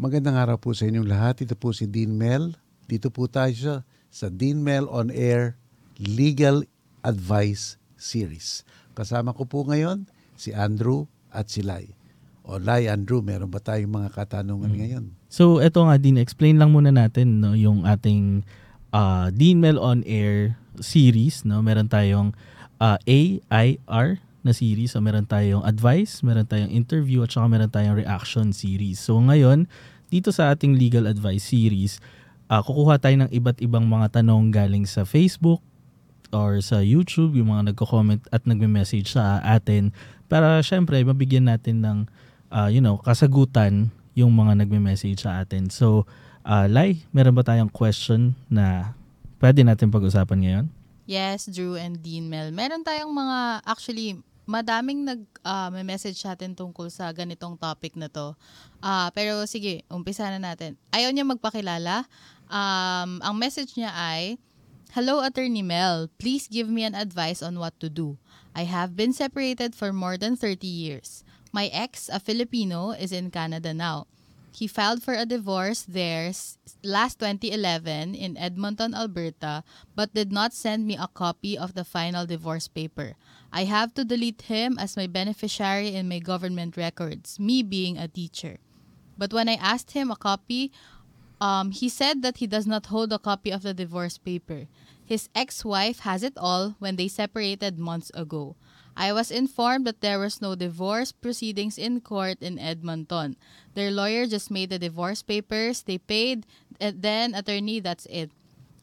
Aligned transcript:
Magandang 0.00 0.40
araw 0.40 0.56
po 0.56 0.72
sa 0.72 0.88
inyong 0.88 1.04
lahat. 1.04 1.44
Ito 1.44 1.60
po 1.60 1.76
si 1.76 1.84
Dean 1.84 2.16
Mel. 2.16 2.56
Dito 2.88 3.12
po 3.12 3.28
tayo 3.28 3.52
sa, 3.52 3.74
sa 4.08 4.32
Dean 4.32 4.64
Mel 4.64 4.88
On 4.88 5.12
Air 5.12 5.60
Legal 6.00 6.64
Advice 7.04 7.76
Series. 8.00 8.64
Kasama 8.96 9.36
ko 9.36 9.44
po 9.44 9.60
ngayon 9.68 10.08
si 10.40 10.56
Andrew 10.56 11.04
at 11.28 11.52
si 11.52 11.60
Lai. 11.60 11.92
O 12.48 12.56
Lai, 12.56 12.88
Andrew, 12.88 13.20
meron 13.20 13.52
ba 13.52 13.60
tayong 13.60 13.92
mga 13.92 14.16
katanungan 14.16 14.72
ngayon? 14.72 15.04
So 15.28 15.60
eto 15.60 15.84
nga 15.84 16.00
din, 16.00 16.16
explain 16.16 16.56
lang 16.56 16.72
muna 16.72 16.96
natin 16.96 17.44
no, 17.44 17.52
yung 17.52 17.84
ating 17.84 18.48
uh, 18.96 19.28
Dean 19.36 19.60
Mel 19.60 19.76
On 19.76 20.00
Air 20.08 20.56
series. 20.80 21.44
No? 21.44 21.60
Meron 21.60 21.92
tayong 21.92 22.32
uh, 22.80 22.96
AIR 23.04 24.16
na 24.40 24.52
series. 24.56 24.96
So 24.96 25.04
meron 25.04 25.28
tayong 25.28 25.64
advice, 25.64 26.24
meron 26.24 26.48
tayong 26.48 26.72
interview, 26.72 27.24
at 27.24 27.32
saka 27.32 27.46
meron 27.48 27.70
tayong 27.70 27.96
reaction 28.00 28.52
series. 28.54 29.00
So 29.00 29.20
ngayon, 29.20 29.68
dito 30.08 30.32
sa 30.32 30.50
ating 30.52 30.74
legal 30.74 31.06
advice 31.06 31.48
series, 31.52 32.02
uh, 32.50 32.60
kukuha 32.64 32.98
tayo 32.98 33.16
ng 33.26 33.30
iba't 33.30 33.62
ibang 33.62 33.86
mga 33.86 34.20
tanong 34.20 34.50
galing 34.50 34.84
sa 34.88 35.06
Facebook 35.06 35.62
or 36.30 36.62
sa 36.62 36.82
YouTube, 36.82 37.34
yung 37.34 37.50
mga 37.50 37.74
nagko-comment 37.74 38.22
at 38.30 38.46
nagme-message 38.46 39.18
sa 39.18 39.42
atin 39.42 39.90
para 40.30 40.62
syempre 40.62 41.02
mabigyan 41.02 41.50
natin 41.50 41.82
ng 41.82 41.98
uh, 42.54 42.68
you 42.70 42.82
know, 42.82 42.98
kasagutan 43.02 43.90
yung 44.14 44.34
mga 44.34 44.66
nagme-message 44.66 45.22
sa 45.22 45.42
atin. 45.42 45.70
So, 45.70 46.04
uh, 46.42 46.66
Lai, 46.66 47.06
meron 47.14 47.34
ba 47.34 47.46
tayong 47.46 47.70
question 47.70 48.34
na 48.50 48.94
pwede 49.38 49.62
natin 49.62 49.88
pag-usapan 49.88 50.38
ngayon? 50.42 50.66
Yes, 51.10 51.50
Drew 51.50 51.74
and 51.74 51.98
Dean 52.02 52.30
Mel. 52.30 52.54
Meron 52.54 52.86
tayong 52.86 53.10
mga, 53.10 53.66
actually, 53.66 54.22
madaming 54.50 55.06
nag 55.06 55.22
uh, 55.46 55.70
may 55.70 55.86
message 55.86 56.18
sa 56.18 56.34
atin 56.34 56.58
tungkol 56.58 56.90
sa 56.90 57.06
ganitong 57.14 57.54
topic 57.54 57.94
na 57.94 58.10
to. 58.10 58.34
Uh, 58.82 59.06
pero 59.14 59.46
sige, 59.46 59.86
umpisa 59.86 60.26
na 60.26 60.42
natin. 60.42 60.74
Ayaw 60.90 61.14
niya 61.14 61.22
magpakilala. 61.22 62.10
Um, 62.50 63.22
ang 63.22 63.38
message 63.38 63.78
niya 63.78 63.94
ay, 63.94 64.42
Hello, 64.90 65.22
Attorney 65.22 65.62
Mel. 65.62 66.10
Please 66.18 66.50
give 66.50 66.66
me 66.66 66.82
an 66.82 66.98
advice 66.98 67.46
on 67.46 67.62
what 67.62 67.78
to 67.78 67.86
do. 67.86 68.18
I 68.58 68.66
have 68.66 68.98
been 68.98 69.14
separated 69.14 69.78
for 69.78 69.94
more 69.94 70.18
than 70.18 70.34
30 70.34 70.66
years. 70.66 71.22
My 71.54 71.70
ex, 71.70 72.10
a 72.10 72.18
Filipino, 72.18 72.90
is 72.90 73.14
in 73.14 73.30
Canada 73.30 73.70
now. 73.70 74.10
He 74.52 74.66
filed 74.66 75.02
for 75.02 75.14
a 75.14 75.24
divorce 75.24 75.82
there 75.86 76.32
last 76.82 77.18
2011 77.20 78.14
in 78.14 78.36
Edmonton, 78.36 78.94
Alberta, 78.94 79.62
but 79.94 80.12
did 80.12 80.32
not 80.32 80.52
send 80.52 80.86
me 80.86 80.96
a 80.96 81.08
copy 81.08 81.56
of 81.56 81.74
the 81.74 81.84
final 81.84 82.26
divorce 82.26 82.68
paper. 82.68 83.14
I 83.52 83.64
have 83.64 83.94
to 83.94 84.04
delete 84.04 84.42
him 84.42 84.78
as 84.78 84.96
my 84.96 85.06
beneficiary 85.06 85.94
in 85.94 86.08
my 86.08 86.18
government 86.18 86.76
records, 86.76 87.38
me 87.38 87.62
being 87.62 87.96
a 87.96 88.08
teacher. 88.08 88.58
But 89.16 89.32
when 89.32 89.48
I 89.48 89.54
asked 89.54 89.92
him 89.92 90.10
a 90.10 90.16
copy, 90.16 90.72
um, 91.40 91.70
he 91.70 91.88
said 91.88 92.22
that 92.22 92.38
he 92.38 92.46
does 92.46 92.66
not 92.66 92.86
hold 92.86 93.12
a 93.12 93.18
copy 93.18 93.50
of 93.50 93.62
the 93.62 93.74
divorce 93.74 94.18
paper. 94.18 94.66
His 95.04 95.28
ex 95.34 95.64
wife 95.64 96.00
has 96.00 96.22
it 96.22 96.34
all 96.36 96.76
when 96.78 96.96
they 96.96 97.08
separated 97.08 97.78
months 97.78 98.10
ago. 98.14 98.56
I 98.96 99.12
was 99.12 99.30
informed 99.30 99.86
that 99.86 100.00
there 100.00 100.18
was 100.18 100.42
no 100.42 100.54
divorce 100.54 101.12
proceedings 101.12 101.78
in 101.78 102.00
court 102.00 102.42
in 102.42 102.58
Edmonton. 102.58 103.36
Their 103.74 103.90
lawyer 103.90 104.26
just 104.26 104.50
made 104.50 104.70
the 104.70 104.78
divorce 104.78 105.22
papers, 105.22 105.82
they 105.82 105.98
paid, 105.98 106.46
and 106.80 107.02
then 107.02 107.34
attorney, 107.34 107.80
that's 107.80 108.06
it. 108.06 108.30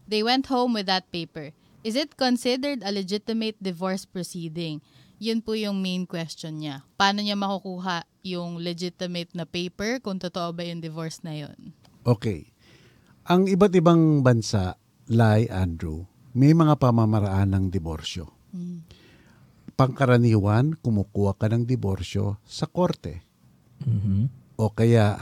They 0.08 0.24
went 0.24 0.48
home 0.48 0.74
with 0.74 0.88
that 0.88 1.12
paper. 1.12 1.52
Is 1.84 1.96
it 1.96 2.18
considered 2.18 2.82
a 2.84 2.92
legitimate 2.92 3.60
divorce 3.62 4.06
proceeding? 4.08 4.82
Yun 5.18 5.42
po 5.42 5.58
yung 5.58 5.82
main 5.82 6.06
question 6.06 6.62
niya. 6.62 6.86
Paano 6.96 7.26
niya 7.26 7.36
makukuha 7.36 8.06
yung 8.22 8.62
legitimate 8.62 9.34
na 9.34 9.50
paper 9.50 10.00
kung 10.00 10.22
totoo 10.22 10.54
ba 10.54 10.62
yung 10.62 10.80
divorce 10.80 11.24
na 11.26 11.34
yun? 11.34 11.74
Okay. 12.06 12.54
Ang 13.28 13.50
iba't 13.50 13.74
ibang 13.76 14.24
bansa, 14.24 14.80
Lai, 15.12 15.50
Andrew, 15.52 16.08
may 16.38 16.54
mga 16.54 16.80
pamamaraan 16.80 17.52
ng 17.52 17.66
diborsyo. 17.74 18.30
Mm. 18.54 18.86
Pangkaraniwan, 19.78 20.74
kumukuha 20.82 21.38
ka 21.38 21.54
ng 21.54 21.70
diborsyo 21.70 22.42
sa 22.42 22.66
korte. 22.66 23.22
Mm-hmm. 23.86 24.58
O 24.58 24.74
kaya 24.74 25.14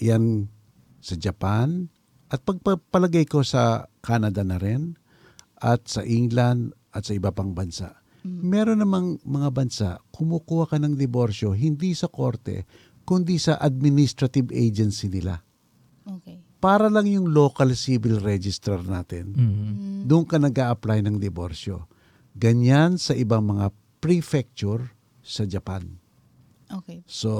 yan 0.00 0.48
sa 1.04 1.20
Japan 1.20 1.92
at 2.32 2.40
pagpapalagay 2.40 3.28
ko 3.28 3.44
sa 3.44 3.92
Canada 4.00 4.40
na 4.40 4.56
rin 4.56 4.96
at 5.60 5.84
sa 5.84 6.00
England 6.00 6.72
at 6.96 7.04
sa 7.04 7.12
iba 7.12 7.28
pang 7.28 7.52
bansa. 7.52 8.00
Meron 8.24 8.80
namang 8.80 9.20
mga 9.24 9.48
bansa, 9.52 9.88
kumukuha 10.12 10.68
ka 10.72 10.76
ng 10.80 10.96
diborsyo 10.96 11.52
hindi 11.52 11.92
sa 11.92 12.08
korte, 12.08 12.64
kundi 13.04 13.36
sa 13.36 13.60
administrative 13.60 14.48
agency 14.52 15.08
nila. 15.12 15.40
Okay. 16.04 16.40
Para 16.60 16.92
lang 16.92 17.08
yung 17.08 17.32
local 17.32 17.72
civil 17.76 18.20
registrar 18.20 18.80
natin, 18.84 19.32
Mm-hmm. 19.36 20.08
doon 20.08 20.24
ka 20.24 20.36
nag 20.40 20.56
apply 20.56 21.04
ng 21.04 21.16
diborsyo. 21.20 21.84
Ganyan 22.36 22.96
sa 22.96 23.16
ibang 23.16 23.44
mga 23.44 23.72
prefecture 24.00 24.96
sa 25.20 25.44
Japan. 25.44 26.00
Okay. 26.70 27.04
So, 27.04 27.30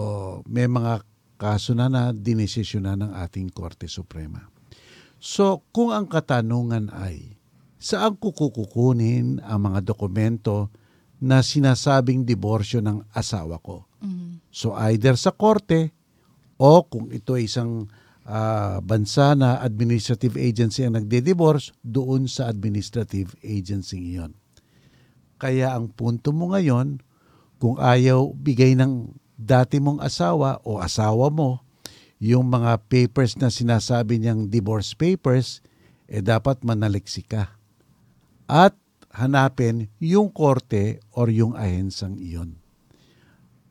may 0.46 0.68
mga 0.68 1.02
kaso 1.40 1.72
na 1.72 1.88
na 1.88 2.12
dinesisyon 2.12 2.84
na 2.84 2.94
ng 3.00 3.12
ating 3.16 3.48
Korte 3.50 3.88
Suprema. 3.88 4.44
So, 5.16 5.64
kung 5.72 5.92
ang 5.92 6.04
katanungan 6.04 6.92
ay, 6.92 7.40
saan 7.80 8.20
kukukunin 8.20 9.40
ang 9.40 9.72
mga 9.72 9.80
dokumento 9.84 10.68
na 11.20 11.40
sinasabing 11.40 12.28
diborsyo 12.28 12.84
ng 12.84 13.08
asawa 13.16 13.56
ko? 13.60 13.88
Mm. 14.04 14.40
So, 14.52 14.76
either 14.76 15.16
sa 15.16 15.32
korte 15.32 15.92
o 16.60 16.84
kung 16.84 17.08
ito 17.08 17.36
ay 17.36 17.48
isang 17.48 17.88
ah, 18.24 18.80
bansa 18.84 19.32
na 19.36 19.60
administrative 19.64 20.36
agency 20.36 20.84
ang 20.84 20.96
nagde-divorce, 20.96 21.72
doon 21.80 22.28
sa 22.28 22.48
administrative 22.48 23.32
agency 23.40 24.16
iyon. 24.16 24.39
Kaya 25.40 25.72
ang 25.72 25.88
punto 25.88 26.36
mo 26.36 26.52
ngayon, 26.52 27.00
kung 27.56 27.80
ayaw 27.80 28.36
bigay 28.36 28.76
ng 28.76 29.08
dati 29.40 29.80
mong 29.80 30.04
asawa 30.04 30.60
o 30.68 30.76
asawa 30.84 31.32
mo 31.32 31.64
yung 32.20 32.52
mga 32.52 32.76
papers 32.92 33.40
na 33.40 33.48
sinasabi 33.48 34.20
niyang 34.20 34.52
divorce 34.52 34.92
papers, 34.92 35.64
eh 36.04 36.20
dapat 36.20 36.60
manaliksi 36.60 37.24
ka. 37.24 37.56
At 38.44 38.76
hanapin 39.16 39.88
yung 39.96 40.28
korte 40.28 41.00
or 41.16 41.32
yung 41.32 41.56
ahensang 41.56 42.20
iyon 42.20 42.60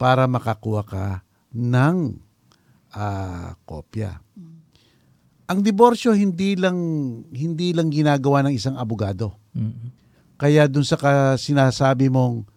para 0.01 0.25
makakuha 0.25 0.81
ka 0.81 1.05
ng 1.53 2.17
ah, 2.97 3.53
kopya. 3.69 4.25
Ang 5.49 5.59
diborsyo 5.65 6.13
hindi 6.17 6.57
lang 6.57 6.77
hindi 7.29 7.73
lang 7.73 7.93
ginagawa 7.93 8.45
ng 8.45 8.53
isang 8.53 8.77
abogado. 8.77 9.37
Mm-hmm. 9.53 9.98
Kaya 10.39 10.71
dun 10.71 10.87
sa 10.87 10.95
ka, 10.95 11.35
sinasabi 11.35 12.07
mong 12.07 12.47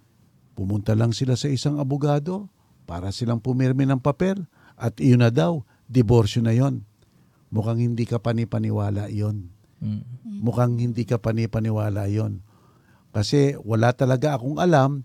pumunta 0.55 0.95
lang 0.95 1.11
sila 1.11 1.35
sa 1.35 1.51
isang 1.51 1.83
abogado 1.83 2.47
para 2.87 3.11
silang 3.11 3.43
pumirmi 3.43 3.83
ng 3.91 3.99
papel 3.99 4.47
at 4.79 5.03
iyon 5.03 5.27
na 5.27 5.35
daw, 5.35 5.67
diborsyo 5.91 6.47
na 6.47 6.55
yon. 6.55 6.87
Mukhang 7.51 7.83
hindi 7.83 8.07
ka 8.07 8.23
panipaniwala 8.23 9.11
yon. 9.11 9.51
Mm-hmm. 9.83 10.39
Mukhang 10.47 10.79
hindi 10.79 11.03
ka 11.03 11.19
panipaniwala 11.19 12.07
yon. 12.07 12.47
Kasi 13.11 13.59
wala 13.61 13.91
talaga 13.93 14.39
akong 14.39 14.63
alam 14.63 15.03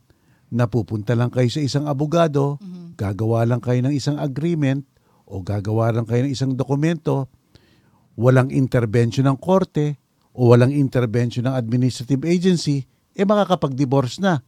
na 0.47 0.69
pupunta 0.69 1.17
lang 1.17 1.33
kayo 1.33 1.49
sa 1.49 1.59
isang 1.59 1.89
abogado, 1.89 2.61
gagawa 2.95 3.43
lang 3.43 3.59
kayo 3.59 3.83
ng 3.83 3.91
isang 3.91 4.15
agreement 4.21 4.87
o 5.27 5.43
gagawa 5.43 5.91
lang 5.91 6.07
kayo 6.07 6.23
ng 6.23 6.31
isang 6.31 6.55
dokumento, 6.55 7.27
walang 8.15 8.53
intervention 8.53 9.27
ng 9.27 9.37
korte 9.41 9.99
o 10.37 10.53
walang 10.53 10.69
intervention 10.69 11.49
ng 11.49 11.57
administrative 11.57 12.21
agency, 12.21 12.85
eh 13.17 13.25
makakapag-divorce 13.25 14.21
na. 14.21 14.45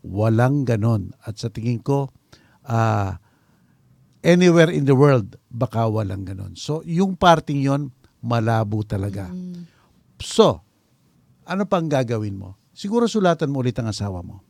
Walang 0.00 0.64
ganon. 0.64 1.12
At 1.20 1.36
sa 1.36 1.52
tingin 1.52 1.84
ko, 1.84 2.08
ah, 2.64 3.20
anywhere 4.24 4.72
in 4.72 4.88
the 4.88 4.96
world, 4.96 5.36
baka 5.52 5.84
walang 5.84 6.24
ganon. 6.24 6.56
So, 6.56 6.80
yung 6.88 7.20
parting 7.20 7.60
yon 7.60 7.92
malabo 8.24 8.80
talaga. 8.80 9.28
So, 10.24 10.64
ano 11.44 11.68
pang 11.68 11.84
gagawin 11.84 12.40
mo? 12.40 12.56
Siguro 12.72 13.04
sulatan 13.04 13.52
mo 13.52 13.60
ulit 13.60 13.76
ang 13.76 13.92
asawa 13.92 14.24
mo. 14.24 14.40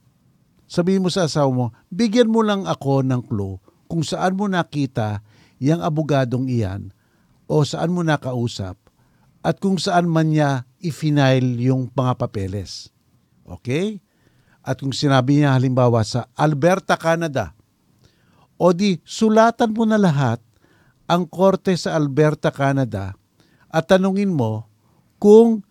Sabihin 0.71 1.03
mo 1.03 1.11
sa 1.11 1.27
asawa 1.27 1.51
mo, 1.51 1.67
bigyan 1.91 2.31
mo 2.31 2.47
lang 2.47 2.63
ako 2.63 3.03
ng 3.03 3.27
clue 3.27 3.59
kung 3.91 4.07
saan 4.07 4.39
mo 4.39 4.47
nakita 4.47 5.19
yung 5.59 5.83
abogadong 5.83 6.47
iyan 6.47 6.95
o 7.51 7.67
saan 7.67 7.91
mo 7.91 8.07
nakausap 8.07 8.79
at 9.41 9.57
kung 9.61 9.81
saan 9.81 10.09
man 10.09 10.33
niya 10.33 10.69
i-file 10.81 11.57
yung 11.61 11.89
mga 11.93 12.17
papeles. 12.17 12.93
Okay? 13.45 14.01
At 14.61 14.81
kung 14.81 14.93
sinabi 14.93 15.41
niya 15.41 15.57
halimbawa 15.57 16.05
sa 16.05 16.29
Alberta, 16.37 17.01
Canada, 17.01 17.57
o 18.61 18.77
di 18.77 19.01
sulatan 19.09 19.73
mo 19.73 19.89
na 19.89 19.97
lahat 19.97 20.39
ang 21.09 21.25
korte 21.25 21.73
sa 21.81 21.97
Alberta, 21.97 22.53
Canada 22.53 23.17
at 23.73 23.89
tanungin 23.89 24.31
mo 24.31 24.69
kung 25.17 25.65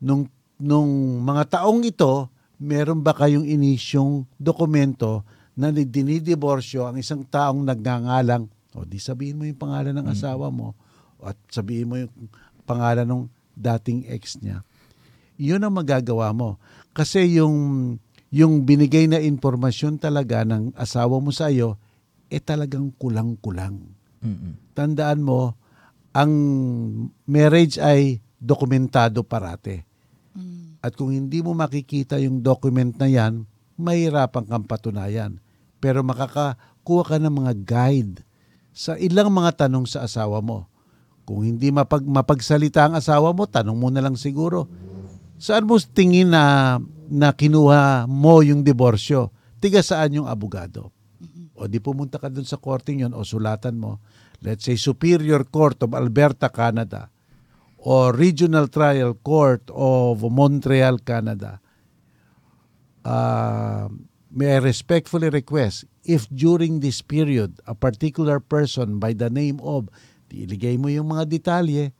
nung, 0.00 0.24
nung 0.56 1.20
mga 1.20 1.60
taong 1.60 1.84
ito, 1.84 2.32
meron 2.56 3.04
ba 3.04 3.12
kayong 3.12 3.44
inisyong 3.44 4.24
dokumento 4.40 5.28
na 5.52 5.68
dinidiborsyo 5.68 6.88
ang 6.88 6.96
isang 6.96 7.20
taong 7.24 7.64
nagngangalang 7.64 8.48
O 8.76 8.84
di 8.84 9.00
sabihin 9.00 9.40
mo 9.40 9.48
yung 9.48 9.56
pangalan 9.56 9.96
ng 9.96 10.06
asawa 10.12 10.52
mo 10.52 10.76
at 11.24 11.34
sabihin 11.48 11.88
mo 11.88 11.96
yung 11.96 12.12
pangalan 12.66 13.06
ng 13.06 13.22
dating 13.54 14.04
ex 14.10 14.36
niya. 14.42 14.66
Yun 15.38 15.62
ang 15.62 15.78
magagawa 15.78 16.34
mo. 16.34 16.58
Kasi 16.90 17.38
yung 17.38 17.96
yung 18.34 18.66
binigay 18.66 19.06
na 19.06 19.22
impormasyon 19.22 20.02
talaga 20.02 20.42
ng 20.42 20.74
asawa 20.74 21.22
mo 21.22 21.30
sa 21.30 21.48
iyo 21.48 21.78
eh 22.26 22.42
talagang 22.42 22.90
kulang-kulang. 22.98 23.78
Mm-mm. 24.18 24.74
Tandaan 24.74 25.22
mo, 25.22 25.54
ang 26.10 26.32
marriage 27.22 27.78
ay 27.78 28.18
dokumentado 28.42 29.22
parate. 29.22 29.86
Mm. 30.34 30.82
At 30.82 30.98
kung 30.98 31.14
hindi 31.14 31.38
mo 31.40 31.54
makikita 31.54 32.18
yung 32.18 32.42
document 32.42 32.98
na 32.98 33.06
yan, 33.06 33.46
mahirapan 33.78 34.44
kang 34.48 34.66
patunayan. 34.66 35.38
Pero 35.78 36.02
makakakuha 36.02 37.02
ka 37.04 37.16
ng 37.22 37.30
mga 37.30 37.52
guide 37.62 38.16
sa 38.74 38.98
ilang 38.98 39.30
mga 39.30 39.66
tanong 39.66 39.86
sa 39.86 40.04
asawa 40.04 40.42
mo. 40.42 40.66
Kung 41.26 41.42
hindi 41.42 41.74
mapag, 41.74 42.06
mapagsalita 42.06 42.86
ang 42.86 42.94
asawa 42.94 43.34
mo, 43.34 43.50
tanong 43.50 43.74
mo 43.74 43.90
na 43.90 44.00
lang 44.00 44.14
siguro. 44.14 44.70
Saan 45.36 45.66
mo 45.66 45.76
tingin 45.82 46.30
na, 46.30 46.78
na 47.10 47.34
kinuha 47.34 48.06
mo 48.06 48.40
yung 48.46 48.62
diborsyo? 48.62 49.34
Tiga 49.58 49.82
saan 49.82 50.14
yung 50.14 50.30
abogado? 50.30 50.94
O 51.58 51.66
di 51.66 51.82
pumunta 51.82 52.22
ka 52.22 52.30
dun 52.30 52.46
sa 52.46 52.62
korte 52.62 52.94
yun 52.94 53.10
o 53.10 53.26
sulatan 53.26 53.74
mo. 53.76 53.98
Let's 54.44 54.68
say 54.68 54.78
Superior 54.78 55.42
Court 55.48 55.82
of 55.82 55.98
Alberta, 55.98 56.52
Canada 56.52 57.10
o 57.86 58.10
Regional 58.10 58.66
Trial 58.66 59.14
Court 59.22 59.70
of 59.70 60.26
Montreal, 60.26 60.98
Canada. 61.06 61.62
Uh, 63.06 63.86
may 64.34 64.58
I 64.58 64.58
respectfully 64.58 65.30
request 65.30 65.86
if 66.02 66.26
during 66.34 66.82
this 66.82 66.98
period 66.98 67.62
a 67.62 67.78
particular 67.78 68.42
person 68.42 68.98
by 68.98 69.14
the 69.14 69.30
name 69.30 69.62
of 69.62 69.86
iligay 70.32 70.78
mo 70.80 70.90
yung 70.90 71.12
mga 71.12 71.28
detalye 71.28 71.94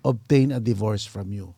obtain 0.00 0.54
a 0.54 0.60
divorce 0.60 1.04
from 1.04 1.34
you. 1.34 1.52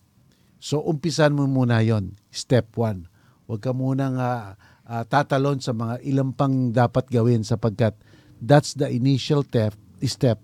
So 0.62 0.82
umpisan 0.82 1.34
mo 1.34 1.46
muna 1.46 1.82
yon 1.82 2.14
step 2.30 2.74
one. 2.78 3.10
Huwag 3.50 3.60
ka 3.62 3.74
munang 3.74 4.16
ah, 4.16 4.54
ah, 4.86 5.04
tatalon 5.06 5.58
sa 5.58 5.74
mga 5.74 6.00
ilang 6.06 6.30
pang 6.30 6.70
dapat 6.70 7.10
gawin 7.10 7.42
sapagkat 7.42 7.98
that's 8.42 8.74
the 8.74 8.90
initial 8.90 9.46
step, 9.46 9.74
step 10.02 10.38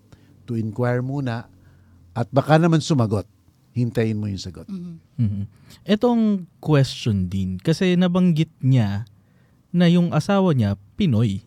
to 0.47 0.55
inquire 0.55 1.03
muna 1.03 1.51
at 2.19 2.27
baka 2.35 2.59
naman 2.59 2.83
sumagot. 2.83 3.27
Hintayin 3.79 4.19
mo 4.19 4.27
yung 4.27 4.43
sagot. 4.43 4.67
Mhm. 4.67 5.47
Etong 5.87 6.51
question 6.59 7.31
din, 7.31 7.63
kasi 7.63 7.95
nabanggit 7.95 8.51
niya 8.59 9.07
na 9.71 9.87
yung 9.87 10.11
asawa 10.11 10.51
niya, 10.51 10.75
Pinoy. 10.99 11.47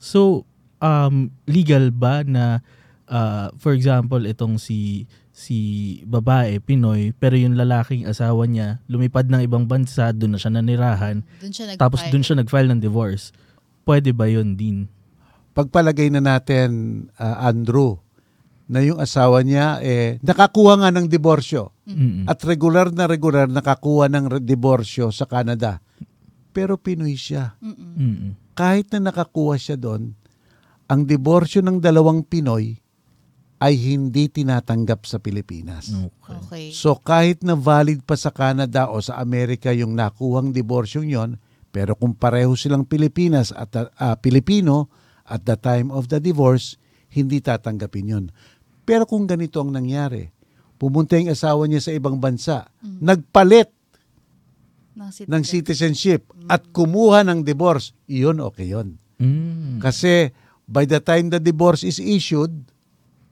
So, 0.00 0.48
um, 0.80 1.28
legal 1.44 1.92
ba 1.92 2.24
na, 2.24 2.64
uh, 3.08 3.52
for 3.60 3.72
example, 3.76 4.22
itong 4.24 4.56
si 4.60 5.08
si 5.34 5.58
babae, 6.06 6.62
Pinoy, 6.62 7.10
pero 7.10 7.34
yung 7.34 7.58
lalaking 7.58 8.06
asawa 8.06 8.46
niya, 8.46 8.78
lumipad 8.86 9.26
ng 9.26 9.42
ibang 9.42 9.66
bansa, 9.66 10.14
doon 10.14 10.38
na 10.38 10.38
siya 10.38 10.54
nanirahan, 10.54 11.26
Doon 11.42 11.52
siya 11.52 11.74
tapos 11.74 12.06
doon 12.06 12.22
siya 12.22 12.38
nag-file 12.38 12.70
ng 12.70 12.78
divorce. 12.78 13.34
Pwede 13.82 14.14
ba 14.14 14.30
yun 14.30 14.54
din? 14.54 14.86
Pagpalagay 15.52 16.14
na 16.14 16.22
natin, 16.22 16.70
ah, 17.18 17.50
Andrew, 17.50 17.98
na 18.64 18.80
yung 18.80 18.96
asawa 18.96 19.44
niya 19.44 19.76
eh 19.84 20.16
nakakuha 20.24 20.80
nga 20.80 20.88
ng 20.88 21.04
diborsyo 21.04 21.68
Mm-mm. 21.84 22.24
at 22.24 22.40
regular 22.48 22.88
na 22.88 23.04
regular 23.04 23.44
nakakuha 23.44 24.08
ng 24.08 24.24
re- 24.32 24.40
diborsyo 24.40 25.12
sa 25.12 25.28
Canada. 25.28 25.84
Pero 26.54 26.80
Pinoy 26.80 27.12
siya. 27.18 27.60
Mm-mm. 27.60 28.56
Kahit 28.56 28.88
na 28.94 29.12
nakakuha 29.12 29.60
siya 29.60 29.76
doon, 29.76 30.16
ang 30.88 31.04
diborsyo 31.04 31.60
ng 31.60 31.76
dalawang 31.82 32.24
Pinoy 32.24 32.80
ay 33.64 33.80
hindi 33.80 34.28
tinatanggap 34.28 35.08
sa 35.08 35.16
Pilipinas. 35.16 35.88
Okay. 35.88 36.36
Okay. 36.44 36.64
So 36.76 37.00
kahit 37.00 37.40
na 37.40 37.56
valid 37.56 38.04
pa 38.04 38.12
sa 38.12 38.28
Canada 38.28 38.92
o 38.92 39.00
sa 39.00 39.16
Amerika 39.16 39.72
yung 39.72 39.96
nakuhang 39.96 40.52
diborsyong 40.52 41.08
yon, 41.08 41.40
pero 41.72 41.96
kung 41.96 42.12
pareho 42.12 42.52
silang 42.52 42.84
Pilipinas 42.84 43.56
at 43.56 43.72
ah, 43.96 44.20
Pilipino 44.20 44.92
at 45.24 45.48
the 45.48 45.56
time 45.56 45.88
of 45.88 46.12
the 46.12 46.20
divorce, 46.20 46.76
hindi 47.08 47.40
tatanggapin 47.40 48.12
yon. 48.12 48.24
Pero 48.84 49.08
kung 49.08 49.24
ganito 49.24 49.64
ang 49.64 49.72
nangyari, 49.72 50.28
pumunta 50.76 51.16
yung 51.16 51.32
asawa 51.32 51.64
niya 51.64 51.80
sa 51.80 51.96
ibang 51.96 52.20
bansa, 52.20 52.68
nagpalit 52.84 53.72
Ng 54.92 55.08
citizen. 55.08 55.30
ng 55.32 55.42
citizenship 55.42 56.20
at 56.52 56.68
kumuha 56.68 57.24
ng 57.24 57.40
divorce, 57.40 57.96
iyon 58.12 58.44
okay 58.44 58.68
yon. 58.76 59.00
Mm. 59.16 59.80
Kasi 59.80 60.28
by 60.68 60.84
the 60.84 61.00
time 61.00 61.32
the 61.32 61.40
divorce 61.40 61.80
is 61.80 61.96
issued, 61.96 62.52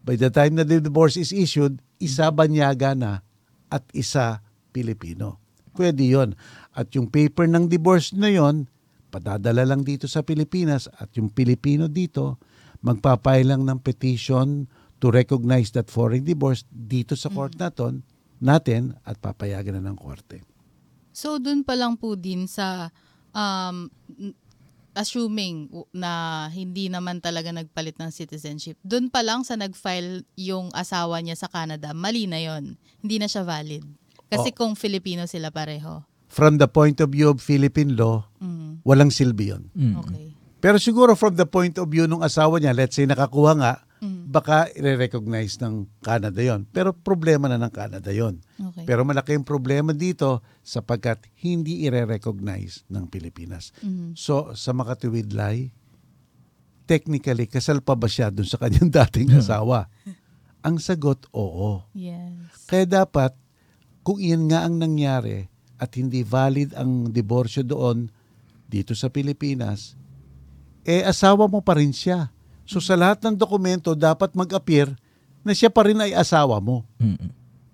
by 0.03 0.19
the 0.19 0.31
time 0.31 0.59
the 0.59 0.67
divorce 0.67 1.17
is 1.17 1.31
issued, 1.31 1.79
isa 2.03 2.31
banyaga 2.35 2.95
na 2.95 3.23
at 3.71 3.87
isa 3.95 4.43
Pilipino. 4.75 5.39
Pwede 5.73 6.05
yon. 6.05 6.37
At 6.77 6.93
yung 6.93 7.09
paper 7.09 7.49
ng 7.49 7.71
divorce 7.71 8.13
na 8.13 8.29
yon, 8.29 8.69
padadala 9.09 9.65
lang 9.65 9.85
dito 9.85 10.05
sa 10.09 10.21
Pilipinas 10.21 10.89
at 11.01 11.13
yung 11.17 11.33
Pilipino 11.33 11.89
dito, 11.89 12.41
magpapay 12.85 13.47
lang 13.47 13.65
ng 13.65 13.81
petition 13.81 14.69
to 14.99 15.09
recognize 15.09 15.73
that 15.73 15.89
foreign 15.89 16.23
divorce 16.23 16.67
dito 16.69 17.17
sa 17.17 17.33
court 17.33 17.57
natin, 17.57 18.07
natin 18.43 18.97
at 19.07 19.19
papayagan 19.19 19.79
na 19.81 19.93
ng 19.93 19.99
korte. 19.99 20.43
So, 21.13 21.37
dun 21.37 21.63
pa 21.63 21.77
lang 21.77 22.01
po 22.01 22.17
din 22.17 22.49
sa 22.49 22.89
um, 23.37 23.93
assuming 24.93 25.69
na 25.93 26.47
hindi 26.53 26.89
naman 26.89 27.21
talaga 27.21 27.53
nagpalit 27.53 27.97
ng 27.97 28.13
citizenship, 28.13 28.77
dun 28.85 29.09
pa 29.09 29.25
lang 29.25 29.45
sa 29.45 29.57
nag-file 29.57 30.25
yung 30.37 30.69
asawa 30.73 31.21
niya 31.21 31.37
sa 31.37 31.49
Canada, 31.49 31.93
mali 31.97 32.29
na 32.29 32.41
yon 32.41 32.77
Hindi 33.01 33.17
na 33.19 33.29
siya 33.29 33.43
valid. 33.45 33.85
Kasi 34.33 34.53
kung 34.53 34.73
Filipino 34.77 35.29
sila 35.29 35.53
pareho. 35.53 36.05
From 36.33 36.57
the 36.57 36.65
point 36.65 36.97
of 37.05 37.13
view 37.13 37.29
of 37.29 37.45
Philippine 37.45 37.93
law, 37.93 38.25
Mm. 38.41 38.81
walang 38.89 39.13
silbi 39.13 39.53
yon. 39.53 39.69
Mm. 39.77 39.95
Okay. 40.01 40.27
Pero 40.63 40.79
siguro 40.81 41.13
from 41.19 41.37
the 41.37 41.45
point 41.45 41.77
of 41.77 41.91
view 41.91 42.09
ng 42.09 42.25
asawa 42.25 42.57
niya, 42.57 42.73
let's 42.73 42.97
say 42.97 43.05
nakakuha 43.05 43.53
nga, 43.61 43.73
Mm. 44.03 44.35
baka 44.35 44.67
i-recognize 44.75 45.63
ng 45.63 45.87
Canada 46.03 46.43
yon. 46.43 46.67
Pero 46.75 46.91
problema 46.91 47.47
na 47.47 47.55
ng 47.55 47.71
Canada 47.71 48.11
yon. 48.11 48.43
Okay. 48.59 48.83
Pero 48.83 49.07
malaki 49.07 49.39
yung 49.39 49.47
problema 49.47 49.95
dito 49.95 50.43
sapagkat 50.67 51.31
hindi 51.39 51.87
i-recognize 51.87 52.83
ng 52.91 53.07
Pilipinas. 53.07 53.71
Mhm. 53.79 54.19
So, 54.19 54.59
sa 54.59 54.75
makatuwid 54.75 55.31
lie, 55.31 55.71
technically, 56.91 57.47
kasal 57.47 57.79
pa 57.79 57.95
ba 57.95 58.11
siya 58.11 58.35
dun 58.35 58.43
sa 58.43 58.59
kanyang 58.59 58.91
dating 59.07 59.39
asawa? 59.39 59.87
Ang 60.67 60.83
sagot, 60.83 61.31
oo. 61.31 61.87
Yes. 61.95 62.67
Kaya 62.67 62.87
dapat, 62.87 63.35
kung 64.03 64.19
iyan 64.19 64.51
nga 64.51 64.67
ang 64.67 64.79
nangyari 64.79 65.47
at 65.79 65.95
hindi 65.95 66.23
valid 66.27 66.75
ang 66.75 67.11
diborsyo 67.11 67.63
doon 67.67 68.11
dito 68.67 68.95
sa 68.95 69.11
Pilipinas, 69.11 69.95
eh 70.83 71.03
asawa 71.03 71.47
mo 71.47 71.63
pa 71.63 71.79
rin 71.79 71.91
siya. 71.91 72.31
So 72.73 72.81
sa 72.81 72.97
lahat 72.97 73.21
ng 73.21 73.37
dokumento, 73.37 73.93
dapat 73.93 74.33
mag-appear 74.33 74.89
na 75.45 75.53
siya 75.53 75.69
pa 75.69 75.85
rin 75.85 76.01
ay 76.01 76.17
asawa 76.17 76.57
mo. 76.57 76.89
Mm-mm. 76.97 77.29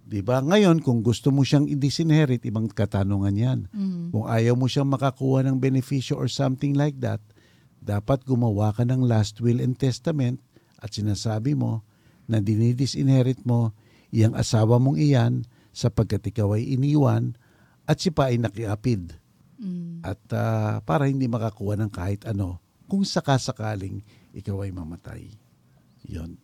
'Di 0.09 0.27
ba? 0.27 0.43
Ngayon, 0.43 0.83
kung 0.83 1.07
gusto 1.07 1.31
mo 1.31 1.47
siyang 1.47 1.71
i-disinherit, 1.71 2.43
ibang 2.43 2.67
katanungan 2.67 3.37
yan. 3.37 3.59
Mhm. 3.71 4.11
Kung 4.11 4.27
ayaw 4.27 4.59
mo 4.59 4.67
siyang 4.67 4.91
makakuha 4.91 5.47
ng 5.47 5.63
beneficyo 5.63 6.19
or 6.19 6.27
something 6.27 6.75
like 6.75 6.99
that, 6.99 7.23
dapat 7.79 8.27
gumawa 8.27 8.75
ka 8.75 8.83
ng 8.83 9.07
last 9.07 9.39
will 9.39 9.63
and 9.63 9.79
testament 9.79 10.43
at 10.83 10.91
sinasabi 10.97 11.55
mo 11.55 11.87
na 12.27 12.43
dinidisinherit 12.43 13.45
mo 13.47 13.71
iyang 14.11 14.35
asawa 14.35 14.83
mong 14.83 14.99
iyan 14.99 15.47
sapagkat 15.71 16.27
ikaw 16.27 16.59
ay 16.59 16.75
iniwan 16.75 17.39
at 17.87 18.03
si 18.03 18.11
pa 18.11 18.35
ay 18.35 18.43
nakiapid. 18.43 19.15
Mm. 19.63 20.03
At 20.03 20.21
ah, 20.35 20.83
para 20.83 21.07
hindi 21.07 21.31
makakuha 21.31 21.79
ng 21.79 21.93
kahit 21.93 22.27
ano 22.27 22.59
kung 22.89 23.05
sakasakaling 23.05 24.03
ikaw 24.33 24.65
ay 24.65 24.73
mamatay. 24.73 25.29
Yon. 26.09 26.41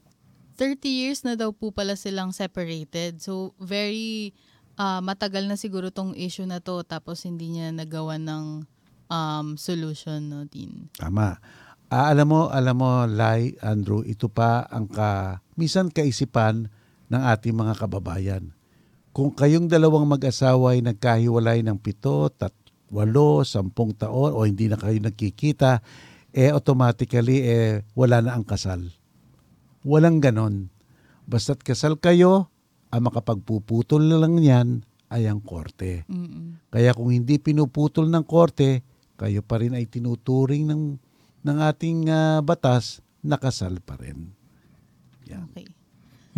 30 0.55 0.87
years 0.87 1.21
na 1.27 1.35
daw 1.35 1.51
po 1.51 1.75
pala 1.75 1.99
silang 1.99 2.31
separated. 2.31 3.19
So, 3.19 3.57
very 3.59 4.37
ah, 4.79 5.03
matagal 5.03 5.51
na 5.51 5.59
siguro 5.59 5.91
tong 5.91 6.15
issue 6.15 6.47
na 6.47 6.63
to 6.63 6.83
tapos 6.87 7.27
hindi 7.27 7.51
niya 7.51 7.75
nagawa 7.75 8.19
ng 8.21 8.63
um, 9.11 9.47
solution, 9.59 10.31
no, 10.31 10.47
Dean? 10.47 10.91
Tama. 10.95 11.39
Ah, 11.93 12.11
alam 12.11 12.27
mo, 12.27 12.41
alam 12.51 12.77
mo, 12.79 13.07
Lai, 13.07 13.55
Andrew, 13.63 14.03
ito 14.03 14.27
pa 14.27 14.67
ang 14.67 14.91
ka, 14.91 15.43
misan 15.55 15.93
kaisipan 15.93 16.67
ng 17.07 17.23
ating 17.23 17.55
mga 17.55 17.87
kababayan. 17.87 18.51
Kung 19.15 19.31
kayong 19.31 19.71
dalawang 19.71 20.09
mag-asawa 20.11 20.75
ay 20.75 20.83
nagkahiwalay 20.83 21.63
ng 21.63 21.79
pito, 21.79 22.27
tat, 22.35 22.51
walo, 22.91 23.47
sampung 23.47 23.95
taon, 23.95 24.35
o 24.35 24.43
hindi 24.43 24.67
na 24.67 24.75
kayo 24.75 24.99
nagkikita, 24.99 25.87
eh 26.35 26.51
automatically, 26.51 27.47
eh, 27.47 27.87
wala 27.95 28.19
na 28.19 28.35
ang 28.35 28.43
kasal. 28.43 28.91
Walang 29.87 30.19
ganon. 30.19 30.75
Basta't 31.31 31.63
kasal 31.63 31.97
kayo, 32.03 32.51
ang 32.91 33.07
makapagpuputol 33.07 34.03
na 34.03 34.19
lang 34.19 34.43
yan 34.43 34.69
ay 35.15 35.31
ang 35.31 35.39
korte. 35.39 36.03
Mm-mm. 36.11 36.59
Kaya 36.75 36.91
kung 36.91 37.15
hindi 37.15 37.39
pinuputol 37.39 38.11
ng 38.11 38.27
korte, 38.27 38.83
kayo 39.15 39.47
pa 39.47 39.63
rin 39.63 39.79
ay 39.79 39.87
tinuturing 39.87 40.67
ng, 40.67 40.83
ng 41.47 41.59
ating 41.71 42.11
ah, 42.11 42.43
batas 42.43 42.99
nakasal 43.23 43.79
pa 43.79 43.95
rin. 43.95 44.35
Yan. 45.31 45.47
Okay. 45.55 45.71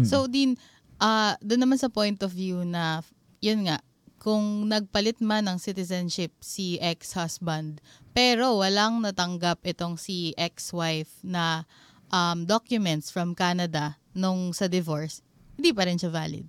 So, 0.05 0.29
din, 0.29 0.61
ah 1.01 1.41
doon 1.41 1.65
naman 1.65 1.81
sa 1.81 1.89
point 1.89 2.21
of 2.21 2.37
view 2.37 2.69
na, 2.69 3.01
yun 3.41 3.65
nga, 3.65 3.81
kung 4.27 4.67
nagpalit 4.67 5.23
man 5.23 5.47
ng 5.47 5.63
citizenship 5.63 6.35
si 6.43 6.83
ex-husband, 6.83 7.79
pero 8.11 8.59
walang 8.59 8.99
natanggap 8.99 9.63
itong 9.63 9.95
si 9.95 10.35
ex-wife 10.35 11.23
na 11.23 11.63
um, 12.11 12.43
documents 12.43 13.15
from 13.15 13.39
Canada 13.39 14.03
nung 14.19 14.51
sa 14.51 14.67
divorce, 14.67 15.23
hindi 15.55 15.71
pa 15.71 15.87
rin 15.87 15.95
siya 15.95 16.11
valid. 16.11 16.43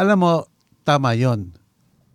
Alam 0.00 0.18
mo, 0.24 0.34
tama 0.80 1.12
yon. 1.12 1.52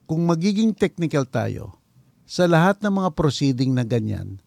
Kung 0.09 0.25
magiging 0.25 0.73
technical 0.73 1.29
tayo, 1.29 1.77
sa 2.25 2.49
lahat 2.49 2.81
ng 2.81 2.97
mga 2.97 3.09
proceeding 3.13 3.77
na 3.77 3.85
ganyan, 3.85 4.41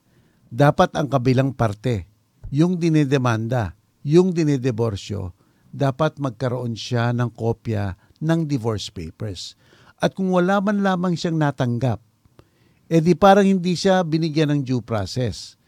dapat 0.50 0.90
ang 0.98 1.06
kabilang 1.06 1.54
parte, 1.54 2.10
yung 2.50 2.82
dinidemanda, 2.82 3.78
yung 4.02 4.34
dinidiborsyo, 4.34 5.38
dapat 5.70 6.18
magkaroon 6.18 6.74
siya 6.74 7.14
ng 7.14 7.30
kopya 7.30 7.94
ng 8.18 8.50
divorce 8.50 8.90
papers. 8.90 9.54
At 10.00 10.16
kung 10.16 10.32
wala 10.32 10.64
man 10.64 10.80
lamang 10.80 11.14
siyang 11.14 11.36
natanggap, 11.36 12.00
edi 12.88 13.12
parang 13.14 13.44
hindi 13.44 13.76
siya 13.76 14.00
binigyan 14.00 14.50
ng 14.56 14.60
due 14.64 14.80
process. 14.80 15.60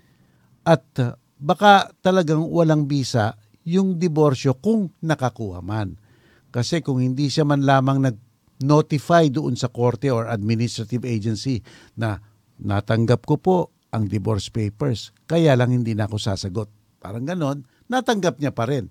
At 0.64 0.82
uh, 0.98 1.14
baka 1.36 1.92
talagang 2.00 2.48
walang 2.48 2.88
bisa 2.88 3.36
yung 3.62 4.00
diborsyo 4.00 4.58
kung 4.58 4.90
nakakuha 5.04 5.60
man. 5.60 6.00
Kasi 6.48 6.80
kung 6.80 6.98
hindi 6.98 7.28
siya 7.28 7.44
man 7.44 7.62
lamang 7.62 8.02
nag-notify 8.02 9.28
doon 9.28 9.54
sa 9.54 9.68
korte 9.68 10.08
or 10.08 10.26
administrative 10.28 11.04
agency 11.04 11.60
na 11.94 12.18
natanggap 12.58 13.28
ko 13.28 13.36
po 13.38 13.56
ang 13.92 14.08
divorce 14.08 14.48
papers, 14.48 15.12
kaya 15.28 15.52
lang 15.52 15.70
hindi 15.76 15.92
na 15.92 16.08
ako 16.08 16.16
sasagot. 16.16 16.68
Parang 16.96 17.28
ganon, 17.28 17.68
natanggap 17.92 18.40
niya 18.40 18.54
pa 18.56 18.64
rin. 18.64 18.88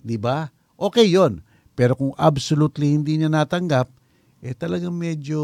Di 0.00 0.16
ba? 0.16 0.48
Okay 0.80 1.12
yon. 1.12 1.44
Pero 1.76 1.96
kung 1.96 2.12
absolutely 2.16 2.96
hindi 2.96 3.20
niya 3.20 3.28
natanggap, 3.28 3.99
eh 4.40 4.56
talagang 4.56 4.96
medyo 4.96 5.40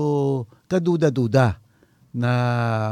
kaduda-duda 0.68 1.60
na 2.16 2.32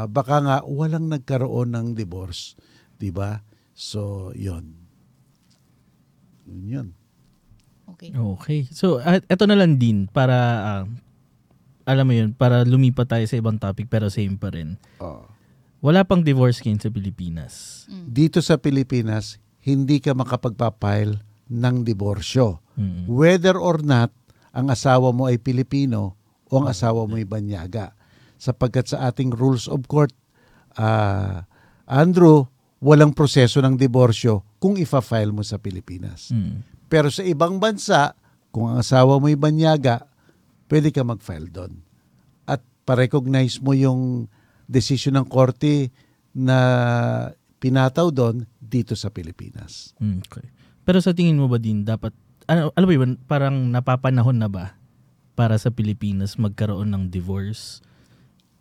baka 0.05 0.37
nga 0.41 0.57
walang 0.65 1.09
nagkaroon 1.09 1.73
ng 1.73 1.87
divorce. 1.97 2.53
Di 2.95 3.09
ba? 3.09 3.41
So, 3.73 4.29
yon. 4.37 4.77
Yun 6.45 6.63
yun. 6.69 6.87
Okay. 7.97 8.13
Okay. 8.13 8.59
So, 8.69 9.01
at 9.01 9.25
eto 9.25 9.49
na 9.49 9.57
lang 9.57 9.81
din 9.81 10.05
para 10.05 10.37
ah, 10.61 10.83
alam 11.85 12.05
mo 12.05 12.13
yun, 12.13 12.33
para 12.33 12.65
lumipat 12.65 13.09
tayo 13.09 13.25
sa 13.29 13.37
ibang 13.37 13.57
topic 13.61 13.89
pero 13.89 14.09
same 14.09 14.37
pa 14.37 14.53
rin. 14.53 14.77
Oh. 15.01 15.25
Wala 15.85 16.01
pang 16.01 16.25
divorce 16.25 16.65
case 16.65 16.81
sa 16.81 16.89
Pilipinas. 16.89 17.85
Dito 17.89 18.41
sa 18.41 18.57
Pilipinas, 18.57 19.37
hindi 19.61 20.01
ka 20.01 20.17
makapagpapile 20.17 21.21
ng 21.45 21.75
diborsyo. 21.85 22.57
Mm. 22.73 23.05
Whether 23.05 23.53
or 23.53 23.85
not 23.85 24.09
ang 24.55 24.71
asawa 24.71 25.11
mo 25.11 25.27
ay 25.27 25.35
Pilipino 25.35 26.15
o 26.47 26.63
ang 26.63 26.71
asawa 26.71 27.03
mo 27.03 27.19
ay 27.19 27.27
Banyaga. 27.27 27.91
Sapagkat 28.39 28.95
sa 28.95 29.11
ating 29.11 29.35
rules 29.35 29.67
of 29.67 29.83
court, 29.91 30.15
ah, 30.79 31.43
Andrew, 31.85 32.47
walang 32.79 33.11
proseso 33.11 33.59
ng 33.59 33.75
diborsyo 33.75 34.55
kung 34.57 34.79
ifa-file 34.79 35.35
mo 35.35 35.43
sa 35.43 35.59
Pilipinas. 35.59 36.31
Mm. 36.31 36.63
Pero 36.87 37.11
sa 37.11 37.21
ibang 37.27 37.59
bansa, 37.59 38.15
kung 38.55 38.71
ang 38.71 38.79
asawa 38.79 39.19
mo 39.19 39.27
ay 39.27 39.35
Banyaga, 39.35 40.07
pwede 40.71 40.95
ka 40.95 41.03
mag-file 41.03 41.51
doon. 41.51 41.83
At 42.47 42.63
pa-recognize 42.87 43.59
mo 43.59 43.75
yung 43.75 44.31
decision 44.65 45.19
ng 45.19 45.27
korte 45.27 45.91
na 46.31 46.57
pinataw 47.59 48.09
doon 48.09 48.47
dito 48.61 48.95
sa 48.95 49.11
Pilipinas. 49.11 49.91
Mm, 49.99 50.23
Okay. 50.25 50.47
Pero 50.85 51.01
sa 51.01 51.17
tingin 51.17 51.41
mo 51.41 51.49
ba 51.49 51.57
din 51.57 51.81
dapat 51.81 52.13
ano, 52.45 52.69
alam 52.73 52.87
mo 52.87 52.93
yun, 52.93 53.11
parang 53.25 53.55
napapanahon 53.69 54.37
na 54.37 54.49
ba 54.49 54.77
para 55.33 55.57
sa 55.57 55.73
Pilipinas 55.73 56.37
magkaroon 56.37 56.93
ng 56.93 57.03
divorce? 57.09 57.81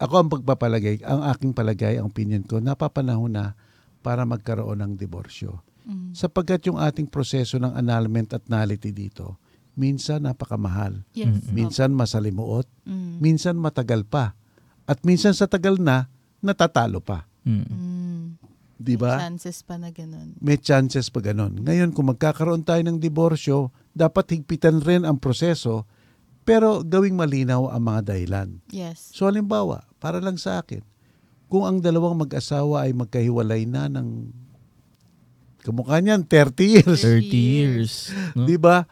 Ako 0.00 0.26
ang 0.26 0.28
pagpapalagay, 0.32 1.06
ang 1.06 1.22
aking 1.30 1.54
palagay, 1.54 2.00
ang 2.00 2.10
opinion 2.10 2.42
ko, 2.42 2.58
napapanahon 2.58 3.30
na 3.30 3.54
para 4.02 4.26
magkaroon 4.26 4.82
ng 4.82 4.92
diborsyo. 4.98 5.62
Mm. 5.84 6.16
Sapagkat 6.16 6.66
yung 6.68 6.80
ating 6.80 7.08
proseso 7.08 7.60
ng 7.60 7.72
annulment 7.76 8.32
at 8.34 8.44
nullity 8.50 8.90
dito, 8.90 9.38
minsan 9.76 10.24
napakamahal, 10.24 11.04
Yes. 11.14 11.48
minsan 11.52 11.92
masalimuot, 11.94 12.66
Mm. 12.84 13.20
minsan 13.20 13.56
matagal 13.56 14.04
pa, 14.04 14.34
at 14.84 15.00
minsan 15.06 15.32
sa 15.32 15.48
tagal 15.48 15.80
na, 15.80 16.08
natatalo 16.44 17.00
pa. 17.00 17.24
Mm. 17.44 17.64
Di 18.74 18.98
ba? 18.98 19.22
Chances 19.22 19.62
pa 19.62 19.78
na 19.78 19.94
ganun. 19.94 20.34
May 20.42 20.58
chances 20.58 21.06
pa 21.08 21.22
ganun. 21.22 21.62
Ngayon, 21.62 21.94
kung 21.94 22.10
magkakaroon 22.10 22.66
tayo 22.66 22.82
ng 22.82 22.98
diborsyo, 22.98 23.70
dapat 23.94 24.34
higpitan 24.34 24.82
rin 24.82 25.06
ang 25.06 25.22
proseso, 25.22 25.86
pero 26.44 26.82
gawing 26.84 27.16
malinaw 27.16 27.70
ang 27.70 27.82
mga 27.86 28.00
dahilan. 28.12 28.48
Yes. 28.68 29.14
So 29.14 29.30
halimbawa, 29.30 29.86
para 30.02 30.18
lang 30.20 30.36
sa 30.36 30.60
akin, 30.60 30.82
kung 31.48 31.64
ang 31.64 31.78
dalawang 31.78 32.18
mag-asawa 32.18 32.84
ay 32.84 32.92
magkahiwalay 32.92 33.64
na 33.64 33.86
ng 33.86 34.34
kamukha 35.64 36.02
niyan, 36.02 36.26
30 36.26 36.74
years. 36.82 37.00
30 37.00 37.32
years. 37.32 37.92
No? 38.36 38.44
Di 38.44 38.60
ba? 38.60 38.84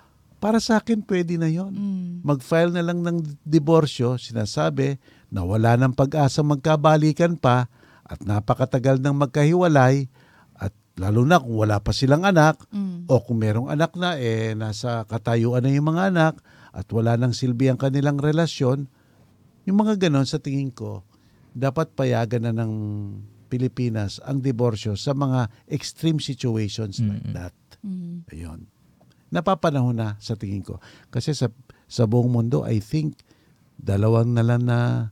Para 0.43 0.59
sa 0.59 0.81
akin, 0.81 1.05
pwede 1.07 1.39
na 1.39 1.47
yon. 1.47 1.71
Mm. 1.71 2.11
Mag-file 2.25 2.73
na 2.75 2.83
lang 2.83 3.05
ng 3.05 3.23
diborsyo, 3.45 4.19
sinasabi 4.19 4.99
na 5.29 5.47
wala 5.47 5.79
ng 5.79 5.93
pag-asa 5.95 6.41
magkabalikan 6.43 7.37
pa 7.37 7.71
at 8.13 8.21
napakatagal 8.21 9.01
ng 9.01 9.17
magkahiwalay 9.17 10.13
at 10.53 10.77
lalo 11.01 11.25
na 11.25 11.41
kung 11.41 11.57
wala 11.57 11.81
pa 11.81 11.97
silang 11.97 12.29
anak 12.29 12.61
Mm. 12.69 13.09
o 13.09 13.15
kung 13.25 13.41
merong 13.41 13.73
anak 13.73 13.97
na, 13.97 14.21
eh, 14.21 14.53
nasa 14.53 15.09
katayuan 15.09 15.65
na 15.65 15.73
yung 15.73 15.89
mga 15.89 16.13
anak 16.13 16.35
at 16.77 16.85
wala 16.93 17.17
nang 17.17 17.33
silbi 17.33 17.73
ang 17.73 17.81
kanilang 17.81 18.21
relasyon, 18.21 18.85
yung 19.65 19.79
mga 19.81 19.97
ganon 19.97 20.29
sa 20.29 20.37
tingin 20.37 20.69
ko, 20.69 21.09
dapat 21.57 21.97
payagan 21.97 22.49
na 22.49 22.53
ng 22.53 22.73
Pilipinas 23.49 24.17
ang 24.25 24.41
diborsyo 24.41 24.97
sa 24.97 25.13
mga 25.13 25.53
extreme 25.69 26.17
situations 26.17 27.01
like 27.01 27.21
Mm-mm. 27.21 27.37
that. 27.37 27.53
Mm. 27.85 28.25
Ayun. 28.33 28.61
Napapanahon 29.29 29.97
na 29.97 30.17
sa 30.21 30.37
tingin 30.37 30.65
ko. 30.65 30.81
Kasi 31.09 31.33
sa, 31.33 31.49
sa 31.85 32.05
buong 32.05 32.33
mundo, 32.33 32.65
I 32.65 32.81
think, 32.81 33.21
dalawang 33.77 34.33
na 34.33 34.45
lang 34.45 34.65
na 34.65 35.12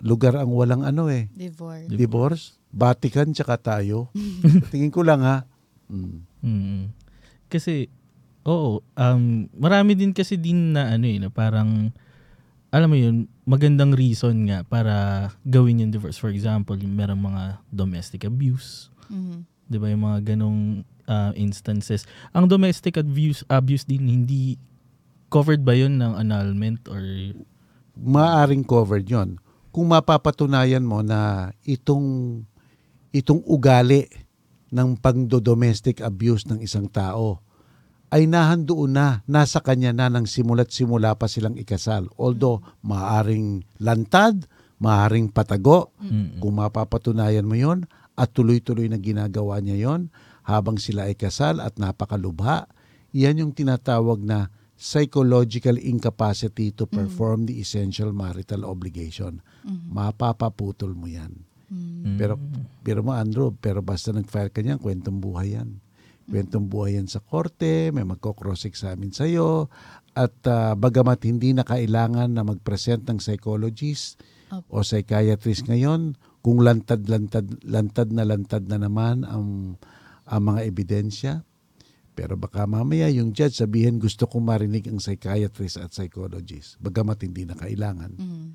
lugar 0.00 0.36
ang 0.36 0.52
walang 0.52 0.82
ano 0.82 1.08
eh. 1.08 1.28
Divorce. 1.32 1.88
Divorce, 1.88 2.42
Vatican, 2.72 3.32
tsaka 3.32 3.56
tayo. 3.60 4.08
tingin 4.72 4.92
ko 4.92 5.04
lang 5.04 5.20
ha. 5.20 5.44
Mm. 5.88 6.18
Mm. 6.40 6.84
Kasi 7.48 7.90
oo, 8.44 8.80
um 8.96 9.22
marami 9.54 9.92
din 9.94 10.16
kasi 10.16 10.40
din 10.40 10.72
na 10.72 10.96
ano 10.96 11.04
eh, 11.04 11.18
na 11.20 11.28
parang 11.28 11.92
alam 12.70 12.86
mo 12.86 12.94
yun, 12.94 13.26
magandang 13.42 13.90
reason 13.98 14.46
nga 14.46 14.62
para 14.62 15.26
gawin 15.42 15.82
yung 15.82 15.90
divorce. 15.90 16.22
For 16.22 16.30
example, 16.30 16.78
yung 16.78 16.94
merong 16.94 17.18
mga 17.18 17.42
domestic 17.68 18.22
abuse, 18.22 18.88
Mhm. 19.10 19.42
'di 19.66 19.76
ba 19.78 19.90
yung 19.90 20.04
mga 20.06 20.18
ganong 20.34 20.86
uh, 21.10 21.34
instances. 21.34 22.06
Ang 22.30 22.46
domestic 22.46 22.94
abuse 22.94 23.42
abuse 23.50 23.82
din 23.82 24.06
hindi 24.06 24.54
covered 25.30 25.66
ba 25.66 25.74
yun 25.74 25.98
ng 25.98 26.14
annulment 26.14 26.86
or 26.86 27.02
Maaring 28.00 28.64
covered 28.64 29.04
yon. 29.04 29.36
Kung 29.70 29.86
mapapatunayan 29.90 30.82
mo 30.82 31.02
na 31.02 31.50
itong 31.62 32.42
itong 33.14 33.42
ugali 33.46 34.06
ng 34.70 34.98
pangdo-domestic 34.98 36.02
abuse 36.02 36.46
ng 36.46 36.62
isang 36.62 36.86
tao 36.86 37.42
ay 38.10 38.26
nahandoon 38.26 38.90
na, 38.90 39.22
nasa 39.30 39.62
kanya 39.62 39.94
na 39.94 40.10
ng 40.10 40.26
simula't 40.26 40.74
simula 40.74 41.14
pa 41.14 41.30
silang 41.30 41.54
ikasal. 41.54 42.10
Although, 42.18 42.58
maaring 42.82 43.62
lantad, 43.78 44.50
maaring 44.82 45.30
patago, 45.30 45.94
Mm. 46.02 46.42
kung 46.42 46.58
mapapatunayan 46.58 47.46
mo 47.46 47.54
yon 47.54 47.86
at 48.18 48.34
tuloy-tuloy 48.34 48.90
na 48.90 48.98
ginagawa 48.98 49.62
niya 49.62 49.78
yon 49.78 50.10
habang 50.42 50.82
sila 50.82 51.06
ay 51.06 51.14
kasal 51.14 51.62
at 51.62 51.78
napakalubha, 51.78 52.66
yan 53.14 53.38
yung 53.38 53.54
tinatawag 53.54 54.18
na 54.26 54.50
psychological 54.80 55.76
incapacity 55.76 56.72
to 56.72 56.88
perform 56.88 57.44
the 57.44 57.60
essential 57.60 58.16
marital 58.16 58.64
obligation. 58.64 59.44
Mapapaputol 59.92 60.96
mo 60.96 61.04
yan. 61.04 61.44
Mm. 61.68 62.16
Pero, 62.16 62.40
pero 62.80 63.04
mo 63.04 63.12
Andrew, 63.12 63.52
pero 63.52 63.84
basta 63.84 64.08
nag-file 64.08 64.48
ka 64.48 64.64
niyan, 64.64 64.80
kwentong 64.80 65.20
buhay 65.20 65.60
yan. 65.60 65.84
Kwentong 66.24 66.64
buhay 66.64 66.96
yan 66.96 67.12
sa 67.12 67.20
korte, 67.20 67.92
may 67.92 68.08
magko-cross-examine 68.08 69.12
sa'yo, 69.12 69.68
at 70.16 70.34
ah, 70.48 70.72
bagamat 70.72 71.28
hindi 71.28 71.52
na 71.52 71.62
kailangan 71.62 72.32
na 72.32 72.42
mag-present 72.42 73.04
ng 73.04 73.20
psychologist 73.20 74.16
o 74.72 74.80
psychiatrist 74.80 75.68
ngayon, 75.68 76.16
kung 76.40 76.64
lantad-lantad 76.64 77.62
lantad 77.68 78.08
na 78.16 78.24
lantad 78.24 78.64
na 78.64 78.80
naman 78.80 79.28
ang, 79.28 79.76
ang 80.24 80.42
mga 80.42 80.60
ebidensya, 80.66 81.44
pero 82.20 82.36
baka 82.36 82.68
mamaya 82.68 83.08
yung 83.08 83.32
judge 83.32 83.56
sabihin 83.56 83.96
gusto 83.96 84.28
kong 84.28 84.44
marinig 84.44 84.84
ang 84.92 85.00
psychiatrist 85.00 85.80
at 85.80 85.96
psychologist, 85.96 86.76
bagamat 86.84 87.24
hindi 87.24 87.48
na 87.48 87.56
kailangan. 87.56 88.12
Mm. 88.20 88.48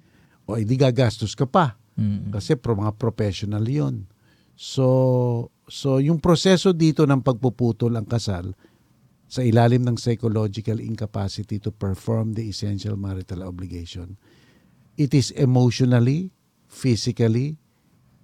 O 0.45 0.62
hindi 0.62 0.77
gagastos 0.77 1.34
ka 1.34 1.50
pa. 1.50 1.74
Mm. 1.98 2.29
Kasi 2.29 2.53
pro 2.53 2.77
mga 2.77 2.93
professional 2.93 3.65
yon. 3.65 4.05
So, 4.53 5.50
So 5.65 5.98
yung 5.98 6.22
proseso 6.22 6.77
dito 6.77 7.10
ng 7.10 7.25
pagpuputol 7.25 7.98
ang 7.98 8.05
kasal 8.05 8.53
sa 9.25 9.41
ilalim 9.41 9.81
ng 9.81 9.98
psychological 9.98 10.77
incapacity 10.77 11.57
to 11.57 11.74
perform 11.74 12.38
the 12.38 12.45
essential 12.45 12.93
marital 12.93 13.41
obligation, 13.41 14.22
it 14.93 15.17
is 15.17 15.34
emotionally, 15.34 16.29
physically, 16.69 17.57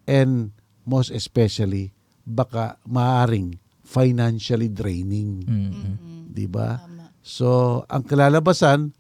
and 0.06 0.54
most 0.86 1.10
especially 1.10 1.98
baka 2.30 2.78
maaring 2.86 3.58
financially 3.92 4.72
draining, 4.72 5.44
Mm-mm. 5.44 6.32
'di 6.32 6.48
ba? 6.48 6.80
So, 7.20 7.84
ang 7.92 8.08
kalalabasan 8.08 8.96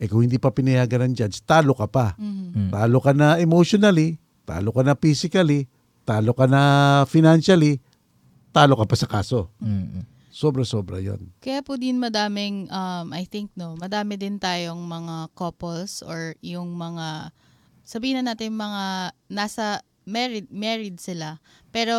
eh 0.00 0.08
kung 0.08 0.24
hindi 0.24 0.40
pa 0.40 0.48
pinayagan 0.48 1.12
ng 1.12 1.14
judge, 1.18 1.44
talo 1.44 1.76
ka 1.76 1.84
pa. 1.84 2.16
Mhm. 2.16 2.72
Talo 2.72 3.04
ka 3.04 3.12
na 3.12 3.36
emotionally, 3.36 4.16
talo 4.48 4.72
ka 4.72 4.80
na 4.80 4.96
physically, 4.96 5.68
talo 6.08 6.32
ka 6.32 6.48
na 6.48 6.62
financially, 7.04 7.82
talo 8.48 8.80
ka 8.80 8.88
pa 8.88 8.96
sa 8.96 9.04
kaso. 9.04 9.52
Mm-mm. 9.60 10.06
Sobra-sobra 10.32 11.02
'yon. 11.04 11.34
Kaya 11.44 11.60
po 11.60 11.76
din 11.76 12.00
madaming, 12.00 12.70
um, 12.72 13.12
I 13.12 13.28
think 13.28 13.52
no, 13.58 13.76
madami 13.76 14.16
din 14.16 14.40
tayong 14.40 14.80
mga 14.80 15.36
couples 15.36 16.00
or 16.00 16.32
yung 16.40 16.78
mga, 16.80 17.34
sabihin 17.84 18.24
na 18.24 18.32
natin 18.32 18.56
mga 18.56 19.12
nasa 19.28 19.84
married, 20.08 20.48
married 20.48 20.96
sila. 20.96 21.42
Pero 21.68 21.98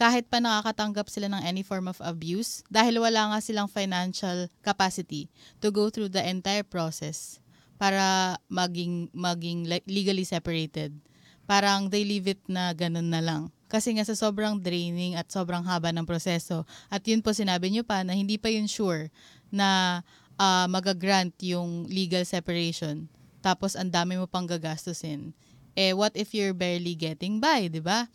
kahit 0.00 0.32
pa 0.32 0.40
nakakatanggap 0.40 1.12
sila 1.12 1.28
ng 1.28 1.44
any 1.44 1.60
form 1.60 1.84
of 1.84 2.00
abuse, 2.00 2.64
dahil 2.72 3.04
wala 3.04 3.36
nga 3.36 3.38
silang 3.44 3.68
financial 3.68 4.48
capacity 4.64 5.28
to 5.60 5.68
go 5.68 5.92
through 5.92 6.08
the 6.08 6.24
entire 6.24 6.64
process 6.64 7.36
para 7.76 8.40
maging, 8.48 9.12
maging 9.12 9.68
le- 9.68 9.84
legally 9.84 10.24
separated. 10.24 10.96
Parang 11.44 11.92
they 11.92 12.00
leave 12.08 12.32
it 12.32 12.40
na 12.48 12.72
ganun 12.72 13.12
na 13.12 13.20
lang. 13.20 13.52
Kasi 13.68 13.92
nga 13.92 14.08
sa 14.08 14.16
sobrang 14.16 14.56
draining 14.56 15.20
at 15.20 15.28
sobrang 15.28 15.60
haba 15.68 15.92
ng 15.92 16.08
proseso. 16.08 16.64
At 16.88 17.04
yun 17.04 17.20
po 17.20 17.36
sinabi 17.36 17.68
nyo 17.68 17.84
pa 17.84 18.00
na 18.00 18.16
hindi 18.16 18.40
pa 18.40 18.48
yun 18.48 18.72
sure 18.72 19.12
na 19.52 20.00
ah, 20.40 20.64
magagrant 20.64 21.36
yung 21.44 21.84
legal 21.92 22.24
separation. 22.24 23.04
Tapos 23.44 23.76
ang 23.76 23.92
dami 23.92 24.16
mo 24.16 24.24
pang 24.24 24.48
gagastusin. 24.48 25.36
Eh 25.76 25.92
what 25.92 26.16
if 26.16 26.32
you're 26.32 26.56
barely 26.56 26.96
getting 26.96 27.36
by, 27.38 27.68
'di 27.68 27.84
ba? 27.84 28.08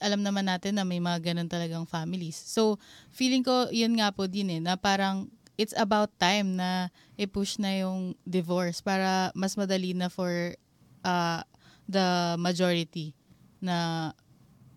Alam 0.00 0.24
naman 0.24 0.48
natin 0.48 0.80
na 0.80 0.84
may 0.88 0.98
mga 0.98 1.32
ganun 1.32 1.46
talagang 1.46 1.84
families. 1.84 2.34
So, 2.34 2.80
feeling 3.12 3.44
ko 3.44 3.68
yun 3.68 4.00
nga 4.00 4.10
po 4.10 4.24
din 4.24 4.48
eh 4.48 4.60
na 4.60 4.80
parang 4.80 5.28
it's 5.60 5.76
about 5.76 6.08
time 6.16 6.56
na 6.56 6.88
i-push 7.20 7.60
na 7.60 7.84
yung 7.84 8.16
divorce 8.24 8.80
para 8.80 9.28
mas 9.36 9.60
madali 9.60 9.92
na 9.92 10.08
for 10.08 10.56
ah, 11.04 11.44
the 11.84 12.34
majority 12.40 13.12
na 13.60 14.08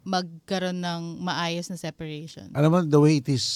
magkaroon 0.03 0.83
ng 0.83 1.23
maayos 1.23 1.71
na 1.71 1.79
separation. 1.79 2.51
Alam 2.51 2.69
mo 2.69 2.79
the 2.83 2.99
way 2.99 3.23
it 3.23 3.31
is 3.31 3.47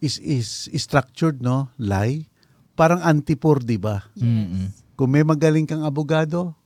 is 0.00 0.16
is, 0.24 0.72
is 0.72 0.82
structured 0.88 1.44
no, 1.44 1.68
lie, 1.76 2.24
parang 2.72 3.04
antipor, 3.04 3.60
'di 3.60 3.76
ba? 3.76 4.08
Mm-mm. 4.16 4.72
Kung 4.96 5.12
may 5.12 5.20
magaling 5.20 5.68
kang 5.68 5.84
abogado 5.84 6.56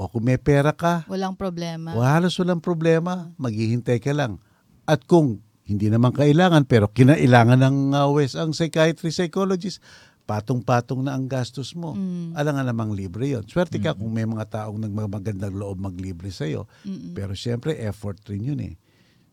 o 0.00 0.08
kung 0.08 0.24
may 0.24 0.40
pera 0.40 0.72
ka, 0.72 1.04
Walang 1.12 1.36
problema. 1.36 1.92
o 1.92 2.00
halos 2.00 2.32
walang 2.40 2.64
problema, 2.64 3.28
maghihintay 3.36 4.00
ka 4.00 4.16
lang. 4.16 4.40
At 4.88 5.04
kung 5.04 5.44
hindi 5.68 5.92
naman 5.92 6.16
kailangan 6.16 6.64
pero 6.64 6.88
kinailangan 6.88 7.60
ng 7.60 7.76
uh, 7.92 8.08
West 8.08 8.40
ang 8.40 8.56
psychiatrist 8.56 9.20
psychologist, 9.20 9.84
patong-patong 10.24 11.04
na 11.04 11.12
ang 11.12 11.28
gastos 11.28 11.76
mo. 11.76 11.92
Mm. 11.92 12.32
Alam 12.32 12.52
nga 12.56 12.64
namang 12.64 12.92
libre 12.96 13.28
yon. 13.28 13.44
Swerte 13.44 13.82
ka 13.82 13.92
kung 13.98 14.14
may 14.14 14.24
mga 14.24 14.46
taong 14.46 14.78
nagmamagandang 14.78 15.52
loob 15.52 15.82
maglibre 15.82 16.30
sa'yo. 16.30 16.70
Mm-mm. 16.86 17.18
Pero 17.18 17.34
siyempre, 17.34 17.74
effort 17.82 18.22
rin 18.30 18.46
yun 18.46 18.60
eh. 18.62 18.74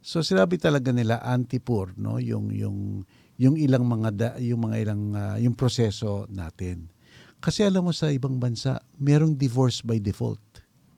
So 0.02 0.26
sinabi 0.26 0.58
talaga 0.58 0.90
nila 0.90 1.22
anti-poor, 1.22 1.94
no? 2.02 2.18
Yung, 2.18 2.50
yung, 2.50 3.06
yung 3.38 3.56
ilang 3.56 3.86
mga, 3.86 4.10
da, 4.14 4.30
yung 4.42 4.66
mga 4.66 4.76
ilang, 4.84 5.02
ah, 5.14 5.38
yung 5.38 5.54
proseso 5.54 6.26
natin. 6.34 6.90
Kasi 7.38 7.64
alam 7.64 7.86
mo 7.86 7.94
sa 7.94 8.10
ibang 8.10 8.42
bansa, 8.42 8.82
merong 8.98 9.38
divorce 9.38 9.86
by 9.86 10.02
default. 10.02 10.42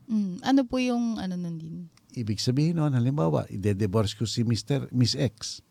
Mm. 0.09 0.41
Ano 0.41 0.61
po 0.65 0.79
yung 0.79 1.19
ano 1.19 1.35
nun 1.35 1.57
din? 1.59 1.75
Ibig 2.17 2.41
sabihin 2.41 2.81
nun, 2.81 2.97
halimbawa, 2.97 3.45
ide-divorce 3.53 4.17
ko 4.17 4.25
si 4.25 4.41
Mr. 4.41 4.89
Miss 4.89 5.13
X. 5.13 5.61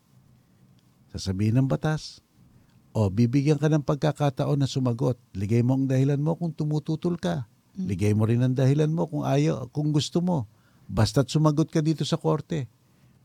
Sasabihin 1.11 1.59
ng 1.59 1.67
batas, 1.67 2.23
o 2.95 3.11
bibigyan 3.11 3.59
ka 3.59 3.67
ng 3.67 3.83
pagkakataon 3.83 4.57
na 4.57 4.69
sumagot. 4.69 5.19
Ligay 5.35 5.61
mo 5.61 5.75
ang 5.75 5.85
dahilan 5.85 6.21
mo 6.21 6.39
kung 6.39 6.55
tumututol 6.55 7.19
ka. 7.19 7.49
Ligay 7.79 8.11
mo 8.11 8.27
rin 8.27 8.43
ang 8.43 8.55
dahilan 8.55 8.91
mo 8.91 9.07
kung 9.07 9.23
ayaw, 9.23 9.71
kung 9.71 9.95
gusto 9.95 10.19
mo. 10.19 10.51
Basta't 10.89 11.31
sumagot 11.31 11.69
ka 11.71 11.79
dito 11.79 12.03
sa 12.03 12.19
korte. 12.19 12.67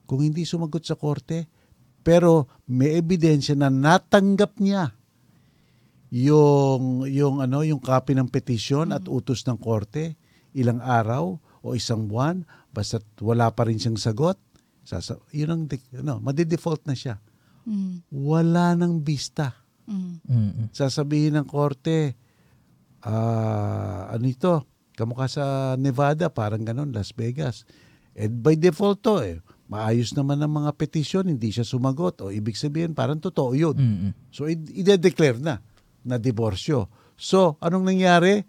Kung 0.04 0.20
hindi 0.20 0.44
sumagot 0.44 0.84
sa 0.84 0.94
korte, 0.94 1.48
pero 2.04 2.46
may 2.68 3.00
ebidensya 3.00 3.56
na 3.56 3.72
natanggap 3.72 4.60
niya 4.60 4.92
yung 6.14 7.02
yung 7.10 7.42
ano 7.42 7.66
yung 7.66 7.82
copy 7.82 8.14
ng 8.14 8.30
petisyon 8.30 8.94
at 8.94 9.10
utos 9.10 9.42
ng 9.50 9.58
korte 9.58 10.14
ilang 10.54 10.78
araw 10.78 11.34
o 11.66 11.74
isang 11.74 12.06
buwan 12.06 12.46
basta 12.70 13.02
wala 13.18 13.50
pa 13.50 13.66
rin 13.66 13.82
siyang 13.82 13.98
sagot 13.98 14.38
sasa 14.86 15.18
yun 15.34 15.50
ang 15.50 15.62
ano 15.98 16.22
madi-default 16.22 16.86
na 16.86 16.94
siya. 16.94 17.18
Mm. 17.64 18.04
wala 18.12 18.76
nang 18.76 19.00
bista. 19.00 19.56
Mm. 19.88 20.68
Sasabihin 20.68 21.40
ng 21.40 21.48
korte 21.48 22.14
ah 23.02 24.12
ano 24.14 24.28
ito? 24.28 24.68
Kamukha 24.94 25.26
sa 25.26 25.74
Nevada 25.74 26.30
parang 26.30 26.62
ganon 26.62 26.94
Las 26.94 27.10
Vegas. 27.16 27.66
Eh 28.14 28.30
by 28.30 28.54
default 28.54 29.02
to 29.02 29.24
eh. 29.24 29.40
Maayos 29.66 30.12
naman 30.12 30.38
ang 30.44 30.52
mga 30.52 30.76
petisyon 30.76 31.26
hindi 31.26 31.50
siya 31.50 31.64
sumagot. 31.64 32.20
O 32.20 32.28
ibig 32.28 32.54
sabihin 32.54 32.92
parang 32.92 33.16
totoo 33.16 33.56
yun. 33.56 33.74
Mm-mm. 33.74 34.12
So, 34.28 34.44
i- 34.44 34.60
ide-declare 34.60 35.40
na 35.40 35.64
na 36.04 36.20
diborsyo. 36.20 36.86
So, 37.16 37.56
anong 37.58 37.88
nangyari? 37.88 38.44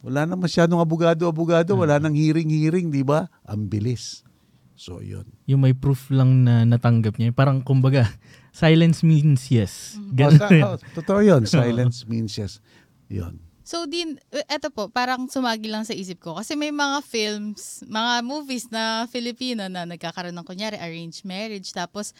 Wala 0.00 0.24
na 0.24 0.34
masyadong 0.34 0.80
abogado-abogado, 0.80 1.76
wala 1.76 2.00
nang 2.00 2.16
hearing-hearing, 2.16 2.88
di 2.88 3.04
ba? 3.04 3.28
Ang 3.44 3.68
bilis. 3.68 4.24
So, 4.72 5.04
yun. 5.04 5.28
Yung 5.44 5.60
may 5.60 5.76
proof 5.76 6.08
lang 6.08 6.48
na 6.48 6.64
natanggap 6.64 7.20
niya. 7.20 7.36
Parang 7.36 7.60
kumbaga, 7.60 8.08
silence 8.56 9.04
means 9.04 9.52
yes. 9.52 10.00
O, 10.00 10.16
Ganun. 10.16 10.40
sa, 10.40 10.48
oh, 10.48 10.76
totoo 10.96 11.20
yun. 11.20 11.44
Silence 11.44 12.02
means 12.10 12.32
yes. 12.40 12.64
Yun. 13.12 13.44
So 13.70 13.86
din, 13.86 14.18
eto 14.50 14.72
po, 14.74 14.90
parang 14.90 15.30
sumagi 15.30 15.70
lang 15.70 15.86
sa 15.86 15.94
isip 15.94 16.18
ko. 16.18 16.34
Kasi 16.34 16.58
may 16.58 16.74
mga 16.74 17.06
films, 17.06 17.86
mga 17.86 18.24
movies 18.26 18.66
na 18.72 19.06
Filipino 19.06 19.68
na 19.70 19.86
nagkakaroon 19.86 20.34
ng 20.34 20.48
kunyari 20.48 20.74
arranged 20.74 21.22
marriage. 21.22 21.70
Tapos, 21.70 22.10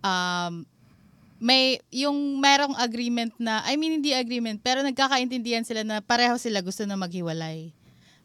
um, 0.00 0.64
may 1.42 1.82
yung 1.90 2.38
merong 2.38 2.74
agreement 2.78 3.34
na, 3.38 3.62
I 3.66 3.74
mean 3.78 4.00
hindi 4.00 4.14
agreement, 4.14 4.62
pero 4.62 4.80
nagkakaintindihan 4.82 5.66
sila 5.66 5.82
na 5.82 5.98
pareho 6.00 6.38
sila 6.38 6.62
gusto 6.62 6.86
na 6.86 6.94
maghiwalay. 6.98 7.74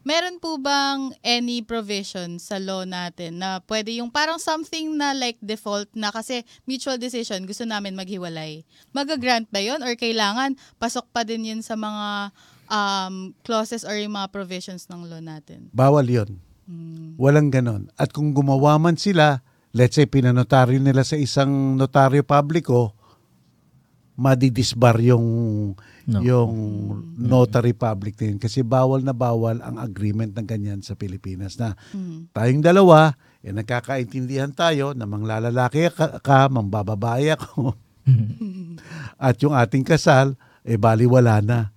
Meron 0.00 0.40
po 0.40 0.56
bang 0.56 1.12
any 1.20 1.60
provision 1.60 2.40
sa 2.40 2.56
law 2.56 2.88
natin 2.88 3.36
na 3.36 3.60
pwede 3.68 3.92
yung 4.00 4.08
parang 4.08 4.40
something 4.40 4.96
na 4.96 5.12
like 5.12 5.36
default 5.44 5.92
na 5.92 6.08
kasi 6.08 6.40
mutual 6.64 6.96
decision, 6.96 7.44
gusto 7.44 7.68
namin 7.68 7.92
maghiwalay. 7.92 8.64
Magagrant 8.96 9.44
ba 9.52 9.60
yun 9.60 9.84
or 9.84 9.92
kailangan 10.00 10.56
pasok 10.80 11.04
pa 11.12 11.20
din 11.20 11.44
yun 11.44 11.60
sa 11.60 11.76
mga 11.76 12.32
um, 12.72 13.36
clauses 13.44 13.84
or 13.84 13.92
yung 13.92 14.16
mga 14.16 14.32
provisions 14.32 14.88
ng 14.88 15.04
law 15.04 15.20
natin? 15.20 15.68
Bawal 15.76 16.08
yun. 16.08 16.40
Hmm. 16.64 17.20
Walang 17.20 17.52
ganon. 17.52 17.92
At 18.00 18.16
kung 18.16 18.32
gumawa 18.32 18.80
man 18.80 18.96
sila, 18.96 19.44
let's 19.76 20.00
say 20.00 20.08
pinanotaryo 20.08 20.80
nila 20.80 21.04
sa 21.04 21.20
isang 21.20 21.76
notaryo 21.76 22.24
publiko, 22.24 22.96
madidisbar 24.20 25.00
yung 25.00 25.24
No. 26.10 26.18
yung 26.26 26.52
notary 27.14 27.70
public 27.70 28.18
yun. 28.18 28.36
Kasi 28.42 28.66
bawal 28.66 29.06
na 29.06 29.14
bawal 29.14 29.62
ang 29.62 29.78
agreement 29.78 30.34
ng 30.34 30.42
ganyan 30.42 30.80
sa 30.82 30.98
Pilipinas 30.98 31.54
na 31.54 31.78
Hmm. 31.94 32.26
tayong 32.34 32.64
dalawa, 32.66 33.14
eh, 33.46 33.54
nagkakaintindihan 33.54 34.50
tayo 34.50 34.90
na 34.90 35.06
manglalalaki 35.06 35.86
ka, 35.94 36.18
ka 36.18 36.50
mangbababae 36.50 37.30
ako. 37.38 37.78
At 39.22 39.38
yung 39.38 39.54
ating 39.54 39.86
kasal, 39.86 40.34
eh 40.66 40.74
baliwala 40.74 41.38
na. 41.40 41.70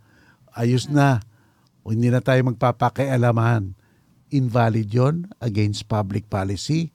Ayos 0.49 0.89
na. 0.89 1.21
O 1.86 1.93
hindi 1.93 2.10
na 2.10 2.23
tayo 2.23 2.41
magpapakialaman. 2.49 3.77
Invalid 4.34 4.89
yon 4.89 5.29
against 5.45 5.86
public 5.86 6.25
policy. 6.25 6.89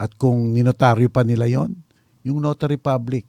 At 0.00 0.16
kung 0.16 0.56
ninotaryo 0.56 1.12
pa 1.12 1.20
nila 1.20 1.44
yon 1.50 1.84
yung 2.24 2.40
notary 2.40 2.80
public, 2.80 3.28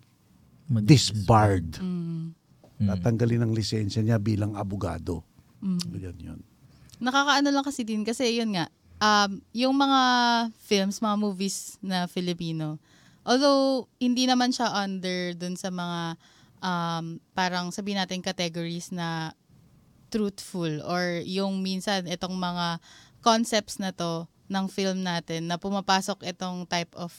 disbarred. 0.86 1.82
Hmm. 1.82 2.38
Tatanggalin 2.80 3.44
ang 3.44 3.52
lisensya 3.52 4.00
niya 4.06 4.22
bilang 4.22 4.56
abogado. 4.56 5.26
Hmm. 5.60 5.82
Yan 5.98 6.18
yun. 6.20 6.40
nakakaano 7.00 7.48
lang 7.50 7.64
kasi 7.64 7.88
din 7.88 8.04
kasi 8.04 8.36
yun 8.36 8.52
nga 8.52 8.68
um, 9.00 9.40
yung 9.56 9.76
mga 9.76 10.02
films, 10.60 11.00
mga 11.00 11.16
movies 11.16 11.80
na 11.80 12.06
Filipino 12.12 12.76
although 13.24 13.88
hindi 14.04 14.28
naman 14.28 14.52
siya 14.52 14.72
under 14.84 15.36
dun 15.36 15.56
sa 15.56 15.72
mga 15.72 16.20
um, 16.60 17.24
parang 17.32 17.72
sabihin 17.72 18.04
natin 18.04 18.20
categories 18.24 18.92
na 18.92 19.32
truthful 20.12 20.84
or 20.84 21.24
yung 21.24 21.64
minsan 21.64 22.04
itong 22.08 22.36
mga 22.36 22.84
concepts 23.24 23.80
na 23.80 23.96
to 23.96 24.28
ng 24.50 24.66
film 24.68 25.06
natin 25.06 25.48
na 25.48 25.56
pumapasok 25.62 26.26
itong 26.26 26.66
type 26.66 26.92
of 26.98 27.14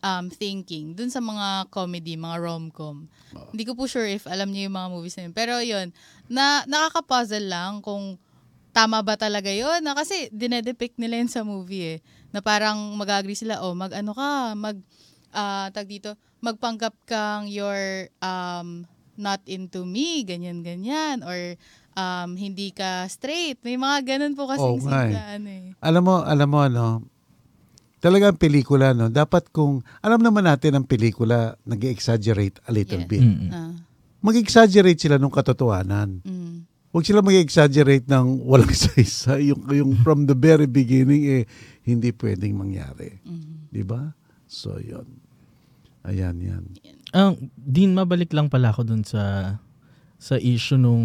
um, 0.00 0.26
thinking 0.32 0.96
dun 0.96 1.12
sa 1.12 1.20
mga 1.20 1.68
comedy, 1.68 2.16
mga 2.16 2.40
rom-com. 2.40 3.06
Hindi 3.52 3.64
ko 3.64 3.76
po 3.76 3.86
sure 3.86 4.08
if 4.08 4.24
alam 4.26 4.50
niyo 4.50 4.68
yung 4.68 4.76
mga 4.76 4.90
movies 4.90 5.16
na 5.16 5.22
yun. 5.28 5.34
Pero 5.36 5.54
yun, 5.60 5.88
na, 6.26 6.64
nakaka-puzzle 6.66 7.46
lang 7.46 7.84
kung 7.84 8.16
tama 8.72 9.04
ba 9.04 9.14
talaga 9.16 9.48
yun. 9.52 9.84
Na, 9.84 9.94
kasi 9.94 10.28
dinedepict 10.32 10.96
nila 10.96 11.20
yun 11.20 11.30
sa 11.30 11.44
movie 11.44 11.96
eh. 11.96 11.98
Na 12.32 12.40
parang 12.40 12.96
mag-agree 12.96 13.38
sila, 13.38 13.60
oh, 13.62 13.76
mag-ano 13.76 14.12
ka, 14.16 14.56
mag, 14.56 14.76
ah, 15.36 15.68
tag 15.70 15.86
dito, 15.86 16.16
magpanggap 16.40 16.96
kang 17.04 17.46
you're 17.46 18.08
um, 18.24 18.88
not 19.20 19.40
into 19.44 19.84
me, 19.84 20.24
ganyan-ganyan. 20.24 21.20
Or 21.22 21.36
um, 21.94 22.34
hindi 22.38 22.72
ka 22.72 23.06
straight. 23.12 23.60
May 23.60 23.76
mga 23.76 24.16
ganun 24.16 24.34
po 24.34 24.48
kasi 24.48 24.64
Oo 24.64 24.80
nga 24.80 25.04
eh. 25.06 25.36
ano 25.36 25.48
eh. 25.48 25.66
Alam 25.84 26.02
mo, 26.02 26.14
alam 26.24 26.48
mo 26.48 26.58
ano, 26.64 26.84
talagang 28.00 28.34
pelikula, 28.34 28.90
no? 28.90 29.06
Dapat 29.06 29.52
kung, 29.52 29.80
alam 30.00 30.18
naman 30.18 30.42
natin 30.42 30.74
ang 30.74 30.84
pelikula, 30.84 31.54
nag 31.62 31.84
exaggerate 31.84 32.58
a 32.64 32.72
little 32.72 32.98
Yeah. 32.98 33.10
bit. 33.10 33.22
Mm-mm. 33.22 33.50
Ah, 33.50 33.72
Mag-exaggerate 34.20 34.98
sila 34.98 35.16
nung 35.16 35.32
katotohanan. 35.32 36.20
mm. 36.20 36.56
Huwag 36.90 37.06
sila 37.06 37.22
mag-exaggerate 37.22 38.04
ng 38.04 38.42
walang 38.42 38.66
isa-isa. 38.74 39.38
Yung, 39.38 39.62
yung 39.70 39.92
from 40.00 40.26
the 40.26 40.34
very 40.34 40.66
beginning, 40.66 41.22
eh, 41.22 41.44
hindi 41.86 42.10
pwedeng 42.10 42.58
mangyari. 42.58 43.22
Mhm. 43.22 43.70
Di 43.70 43.80
ba? 43.80 44.10
So, 44.44 44.74
yun. 44.76 45.06
Ayan, 46.02 46.40
yan. 46.40 46.64
Ang 47.12 47.36
din 47.54 47.92
mabalik 47.92 48.32
lang 48.32 48.48
pala 48.48 48.72
ako 48.72 48.82
dun 48.82 49.04
sa 49.04 49.54
sa 50.16 50.36
issue 50.36 50.76
nung 50.76 51.04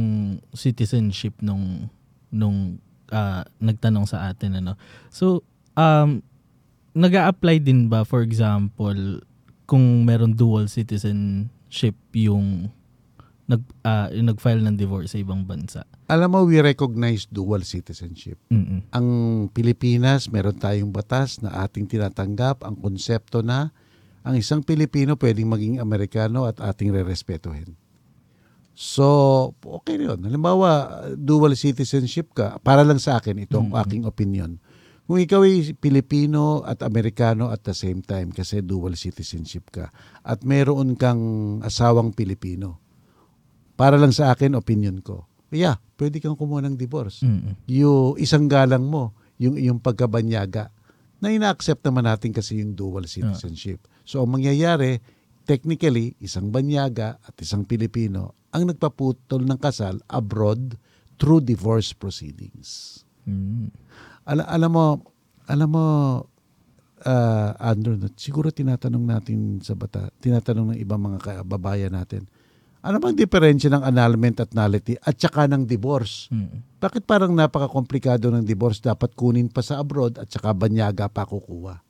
citizenship 0.51 1.35
nung 1.39 1.87
nung 2.29 2.79
ah, 3.09 3.43
nagtanong 3.59 4.07
sa 4.07 4.27
atin 4.27 4.59
ano. 4.59 4.79
So 5.07 5.43
um 5.73 6.19
nag-a-apply 6.95 7.59
din 7.59 7.91
ba 7.91 8.07
for 8.07 8.23
example 8.23 9.19
kung 9.67 10.07
meron 10.07 10.31
dual 10.31 10.71
citizenship 10.71 11.99
yung 12.15 12.71
nag 13.45 13.61
ah, 13.85 14.09
yung 14.09 14.33
nag-file 14.33 14.63
ng 14.65 14.73
divorce 14.73 15.13
sa 15.13 15.21
ibang 15.21 15.45
bansa. 15.45 15.85
Alam 16.09 16.33
mo, 16.33 16.39
we 16.49 16.57
recognize 16.57 17.29
dual 17.29 17.61
citizenship. 17.61 18.41
Mm. 18.49 18.89
Ang 18.89 19.07
Pilipinas, 19.53 20.33
meron 20.33 20.57
tayong 20.57 20.89
batas 20.89 21.37
na 21.45 21.53
ating 21.61 21.85
tinatanggap 21.85 22.65
ang 22.65 22.73
konsepto 22.73 23.45
na 23.45 23.69
ang 24.25 24.33
isang 24.33 24.65
Pilipino 24.65 25.13
pwedeng 25.21 25.45
maging 25.45 25.77
Amerikano 25.77 26.49
at 26.49 26.57
ating 26.57 26.89
rerespetuhin. 26.89 27.77
So, 28.73 29.53
okay 29.61 30.01
yun. 30.01 30.25
Halimbawa, 30.25 31.05
dual 31.15 31.53
citizenship 31.53 32.33
ka, 32.33 32.57
para 32.65 32.81
lang 32.81 32.97
sa 32.97 33.21
akin, 33.21 33.45
ito 33.45 33.61
ang 33.61 33.71
aking 33.85 34.03
opinion. 34.09 34.57
Kung 35.05 35.21
ikaw 35.21 35.45
ay 35.45 35.77
Pilipino 35.77 36.65
at 36.65 36.81
Amerikano 36.81 37.53
at 37.53 37.61
the 37.61 37.77
same 37.77 38.01
time, 38.01 38.33
kasi 38.33 38.65
dual 38.65 38.97
citizenship 38.97 39.69
ka, 39.69 39.93
at 40.25 40.41
meron 40.41 40.97
kang 40.97 41.21
asawang 41.61 42.09
Pilipino, 42.09 42.81
para 43.77 44.01
lang 44.01 44.09
sa 44.09 44.33
akin, 44.33 44.57
opinion 44.57 45.05
ko, 45.05 45.29
yeah, 45.53 45.77
pwede 46.01 46.17
kang 46.17 46.33
kumuha 46.33 46.65
ng 46.65 46.75
divorce 46.75 47.21
Mm. 47.21 47.53
yung 47.69 48.17
isang 48.17 48.49
galang 48.49 48.89
mo, 48.89 49.13
yung 49.37 49.55
iyong 49.61 49.77
pagkabanyaga, 49.77 50.73
na 51.21 51.29
ina-accept 51.31 51.85
naman 51.85 52.09
natin 52.09 52.33
kasi 52.33 52.59
yung 52.59 52.73
dual 52.73 53.05
citizenship. 53.05 53.85
So, 54.03 54.25
ang 54.25 54.35
mangyayari, 54.35 54.99
technically, 55.45 56.17
isang 56.17 56.49
banyaga 56.49 57.21
at 57.21 57.37
isang 57.39 57.63
Pilipino 57.63 58.33
ang 58.49 58.67
nagpaputol 58.67 59.45
ng 59.45 59.59
kasal 59.61 60.01
abroad 60.09 60.79
through 61.21 61.45
divorce 61.45 61.93
proceedings. 61.93 63.03
Mm. 63.29 63.69
Ala- 64.25 64.49
alam 64.49 64.71
mo, 64.73 64.85
alam 65.45 65.69
mo, 65.69 65.85
ah, 67.05 67.53
Andrew, 67.61 68.01
siguro 68.17 68.49
tinatanong 68.49 69.05
natin 69.05 69.61
sa 69.61 69.77
bata, 69.77 70.09
tinatanong 70.17 70.73
ng 70.73 70.79
ibang 70.81 71.01
mga 71.01 71.45
kababayan 71.45 71.93
natin, 71.93 72.25
ano 72.85 73.01
bang 73.01 73.17
diferensya 73.17 73.73
ng 73.73 73.81
annulment 73.81 74.37
at 74.45 74.53
nullity 74.53 74.93
at 75.01 75.17
saka 75.17 75.49
ng 75.49 75.65
divorce? 75.65 76.29
Mm. 76.29 76.77
Bakit 76.77 77.09
parang 77.09 77.33
napaka-komplikado 77.33 78.29
ng 78.29 78.45
divorce 78.45 78.77
dapat 78.77 79.17
kunin 79.17 79.49
pa 79.49 79.65
sa 79.65 79.81
abroad 79.81 80.21
at 80.21 80.29
saka 80.29 80.53
banyaga 80.53 81.09
pa 81.09 81.25
kukuha? 81.25 81.81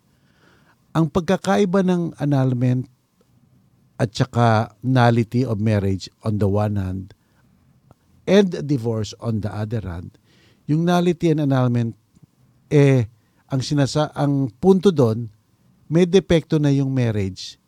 Ang 0.96 1.12
pagkakaiba 1.12 1.84
ng 1.84 2.16
annulment 2.16 2.88
at 4.00 4.16
saka 4.16 4.72
nullity 4.80 5.44
of 5.44 5.60
marriage 5.60 6.08
on 6.24 6.40
the 6.40 6.48
one 6.48 6.80
hand 6.80 7.12
and 8.24 8.56
divorce 8.64 9.12
on 9.20 9.44
the 9.44 9.52
other 9.52 9.84
hand, 9.84 10.16
yung 10.64 10.88
nullity 10.88 11.28
and 11.28 11.44
annulment, 11.44 12.00
eh, 12.70 13.08
ang 13.50 13.62
sinasa, 13.62 14.10
ang 14.14 14.50
punto 14.50 14.90
doon, 14.90 15.30
may 15.86 16.10
depekto 16.10 16.58
na 16.58 16.74
yung 16.74 16.90
marriage 16.90 17.62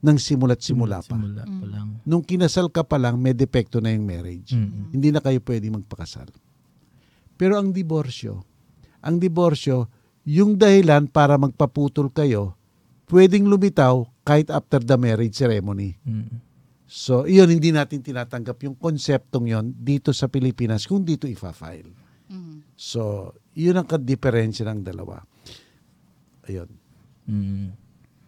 ng 0.00 0.16
simula't 0.16 0.62
simula 0.62 1.02
pa. 1.02 1.18
Simula 1.18 1.44
pa 1.44 1.66
lang. 1.66 2.00
Nung 2.06 2.22
kinasal 2.22 2.70
ka 2.70 2.86
pa 2.86 2.96
lang, 2.96 3.18
may 3.18 3.34
depekto 3.34 3.82
na 3.82 3.92
yung 3.92 4.06
marriage. 4.06 4.54
Mm. 4.54 4.94
Hindi 4.94 5.08
na 5.10 5.20
kayo 5.20 5.42
pwede 5.42 5.68
magpakasal. 5.68 6.30
Pero 7.34 7.58
ang 7.58 7.74
diborsyo, 7.74 8.40
ang 9.02 9.18
diborsyo, 9.18 9.90
yung 10.28 10.56
dahilan 10.56 11.10
para 11.10 11.36
magpaputol 11.36 12.14
kayo, 12.14 12.54
pwedeng 13.10 13.48
lumitaw 13.48 14.06
kahit 14.22 14.52
after 14.52 14.80
the 14.80 14.96
marriage 14.96 15.34
ceremony. 15.34 15.98
Mm. 16.06 16.48
So, 16.88 17.28
iyon 17.28 17.52
hindi 17.52 17.68
natin 17.68 18.00
tinatanggap 18.00 18.64
yung 18.64 18.72
konseptong 18.80 19.44
yon 19.44 19.66
dito 19.76 20.08
sa 20.16 20.24
Pilipinas 20.24 20.88
kung 20.88 21.04
dito 21.04 21.28
ifa-file. 21.28 21.92
Mhm. 22.32 22.72
So, 22.72 23.32
yun 23.58 23.74
ang 23.74 23.88
ka-diferensya 23.90 24.70
ng 24.70 24.86
dalawa. 24.86 25.18
Ayun. 26.46 26.70
Mm. 27.26 27.74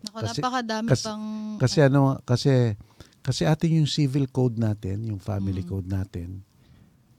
Naku, 0.03 0.17
Kasi- 0.27 0.43
napakadami 0.43 0.89
kasi- 0.91 1.07
pang... 1.07 1.25
Kasi 1.63 1.79
ano, 1.87 2.01
kasi 2.27 2.53
kasi 3.21 3.45
ating 3.45 3.79
yung 3.79 3.87
civil 3.89 4.27
code 4.27 4.57
natin, 4.57 5.07
yung 5.07 5.21
family 5.21 5.63
Mm. 5.63 5.69
code 5.71 5.89
natin, 5.89 6.43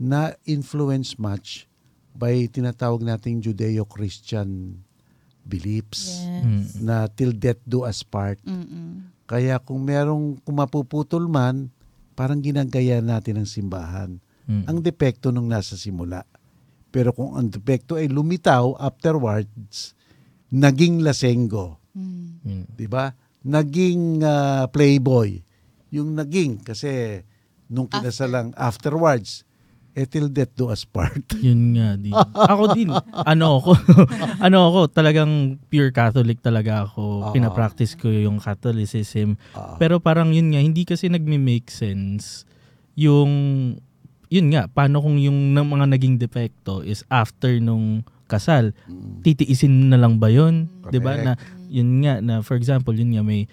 na 0.02 0.34
influence 0.44 1.16
much 1.16 1.70
by 2.12 2.50
tinatawag 2.50 3.06
nating 3.06 3.40
Judeo-Christian 3.40 4.82
beliefs 5.46 6.26
Yes. 6.26 6.42
Mm. 6.44 6.64
na 6.84 7.06
till 7.08 7.32
death 7.32 7.62
do 7.64 7.86
us 7.86 8.02
part. 8.02 8.42
Mm-mm. 8.44 9.08
Kaya 9.24 9.62
kung 9.62 9.86
merong 9.86 10.42
kumapuputol 10.44 11.30
man, 11.30 11.70
parang 12.18 12.42
ginagaya 12.42 13.00
natin 13.00 13.40
ang 13.40 13.48
simbahan. 13.48 14.18
Mm. 14.50 14.66
Ang 14.68 14.78
depekto 14.82 15.30
nung 15.30 15.48
nasa 15.48 15.78
simula. 15.78 16.26
Pero 16.92 17.16
kung 17.16 17.40
ang 17.40 17.48
depekto 17.48 17.96
ay 17.96 18.12
lumitaw 18.12 18.76
afterwards, 18.78 19.96
naging 20.52 21.02
lasenggo. 21.02 21.80
Mm. 21.96 22.68
'di 22.76 22.88
ba? 22.92 23.16
Naging 23.42 24.22
ah, 24.22 24.68
playboy. 24.70 25.40
Yung 25.92 26.14
naging 26.14 26.62
kasi 26.62 27.24
nung 27.72 27.88
kinasal 27.88 28.30
lang 28.30 28.48
afterwards, 28.60 29.48
eh 29.92 30.08
till 30.08 30.32
death 30.32 30.52
do 30.56 30.72
us 30.72 30.88
part. 30.88 31.24
Yun 31.46 31.76
nga 31.76 31.96
din. 32.00 32.16
ako 32.16 32.64
din. 32.76 32.92
Ano 33.12 33.60
ako? 33.60 33.72
ano 34.46 34.58
ako? 34.72 34.80
Talagang 34.92 35.60
pure 35.68 35.92
Catholic 35.92 36.40
talaga 36.40 36.88
ako. 36.88 37.32
Oo. 37.32 37.34
Pinapractice 37.36 38.00
ko 38.00 38.08
yung 38.08 38.40
Catholicism. 38.40 39.36
Ah. 39.52 39.76
Pero 39.76 40.00
parang 40.00 40.32
yun 40.32 40.52
nga, 40.52 40.64
hindi 40.64 40.88
kasi 40.88 41.12
nagme-make 41.12 41.68
sense 41.68 42.48
yung 42.96 43.32
yun 44.32 44.48
nga, 44.50 44.66
paano 44.66 45.04
kung 45.04 45.20
yung 45.20 45.52
ng 45.52 45.68
mga 45.68 45.86
naging 45.92 46.16
depekto 46.16 46.80
is 46.82 47.04
after 47.12 47.52
nung 47.60 48.02
kasal, 48.26 48.72
Mm. 48.88 49.20
titiisin 49.22 49.92
na 49.92 50.00
lang 50.00 50.16
ba 50.16 50.32
yun? 50.32 50.72
'Di 50.88 50.98
ba? 50.98 51.20
Correct. 51.20 51.26
Na 51.28 51.34
yun 51.68 52.00
nga 52.00 52.24
na 52.24 52.40
for 52.40 52.56
example, 52.56 52.96
yun 52.96 53.12
nga 53.12 53.22
may 53.22 53.44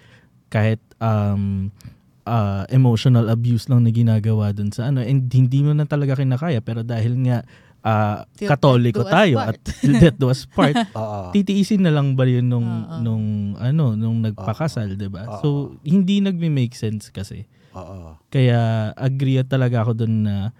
kahit 0.48 0.78
um 1.02 1.74
uh, 2.22 2.62
emotional 2.70 3.26
abuse 3.26 3.66
lang 3.66 3.82
na 3.82 3.90
ginagawa 3.90 4.54
dun 4.54 4.70
sa 4.70 4.86
ano 4.86 5.02
and 5.02 5.26
hindi 5.28 5.66
mo 5.66 5.74
na 5.74 5.82
talaga 5.82 6.14
kinakaya 6.14 6.60
pero 6.60 6.86
dahil 6.86 7.16
nga 7.26 7.42
uh, 7.82 8.22
Till 8.36 8.48
katoliko 8.48 9.02
tayo 9.02 9.42
part. 9.42 9.58
at 9.58 10.14
do 10.20 10.28
us 10.28 10.44
part 10.46 10.76
titiisin 11.34 11.82
na 11.82 11.90
lang 11.90 12.14
ba 12.14 12.24
yun 12.24 12.46
nung 12.46 12.64
Oo. 12.64 12.96
nung 13.02 13.26
ano 13.56 13.92
nung 13.92 14.20
nagpakasal 14.22 14.94
'di 14.94 15.08
ba 15.08 15.40
so 15.40 15.74
hindi 15.82 16.20
nagme-make 16.20 16.76
sense 16.76 17.08
kasi 17.08 17.44
Oo. 17.72 18.14
kaya 18.28 18.92
agree 18.94 19.40
talaga 19.42 19.82
ako 19.82 20.04
dun 20.04 20.22
na 20.22 20.52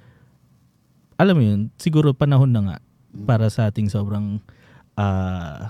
alam 1.19 1.35
mo 1.35 1.43
yun 1.43 1.61
siguro 1.77 2.15
panahon 2.15 2.55
na 2.55 2.63
nga 2.63 2.77
para 3.27 3.51
sa 3.51 3.67
ating 3.69 3.91
sobrang 3.91 4.39
ah, 4.95 5.69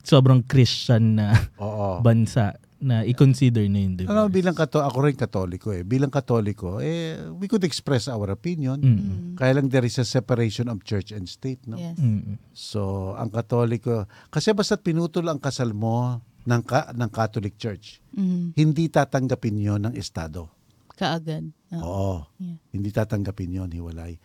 sobrang 0.00 0.40
Christian 0.44 1.20
na 1.20 1.36
Oo. 1.60 2.00
bansa 2.06 2.56
na 2.84 3.00
i-consider 3.00 3.64
na 3.72 3.80
yung 3.80 3.96
divorce. 3.96 4.12
Mo, 4.12 4.28
bilang 4.28 4.52
kato, 4.52 4.84
ako 4.84 5.08
rin 5.08 5.16
katoliko 5.16 5.72
eh. 5.72 5.88
Bilang 5.88 6.12
katoliko, 6.12 6.84
eh, 6.84 7.16
we 7.40 7.48
could 7.48 7.64
express 7.64 8.12
our 8.12 8.28
opinion. 8.28 8.76
Mm. 8.76 9.40
Kaya 9.40 9.56
lang 9.56 9.72
there 9.72 9.88
is 9.88 9.96
a 9.96 10.04
separation 10.04 10.68
of 10.68 10.84
church 10.84 11.08
and 11.08 11.24
state, 11.24 11.64
no? 11.64 11.80
Yes. 11.80 11.96
Mm. 11.96 12.36
So, 12.52 13.16
ang 13.16 13.32
katoliko, 13.32 14.04
kasi 14.28 14.52
basta't 14.52 14.84
pinutol 14.84 15.24
ang 15.32 15.40
kasal 15.40 15.72
mo 15.72 16.20
ng, 16.44 16.60
ka, 16.60 16.92
ng 16.92 17.08
Catholic 17.08 17.56
Church, 17.56 18.04
Mhm. 18.12 18.52
hindi 18.52 18.92
tatanggapin 18.92 19.56
yon 19.56 19.80
ng 19.88 19.94
Estado. 19.96 20.52
Kaagad. 20.94 21.44
Oo. 21.70 21.82
Oo. 21.82 22.16
Yeah. 22.36 22.58
Hindi 22.70 22.88
tatanggapin 22.88 23.50
yon 23.52 23.70
hiwalay. 23.70 24.18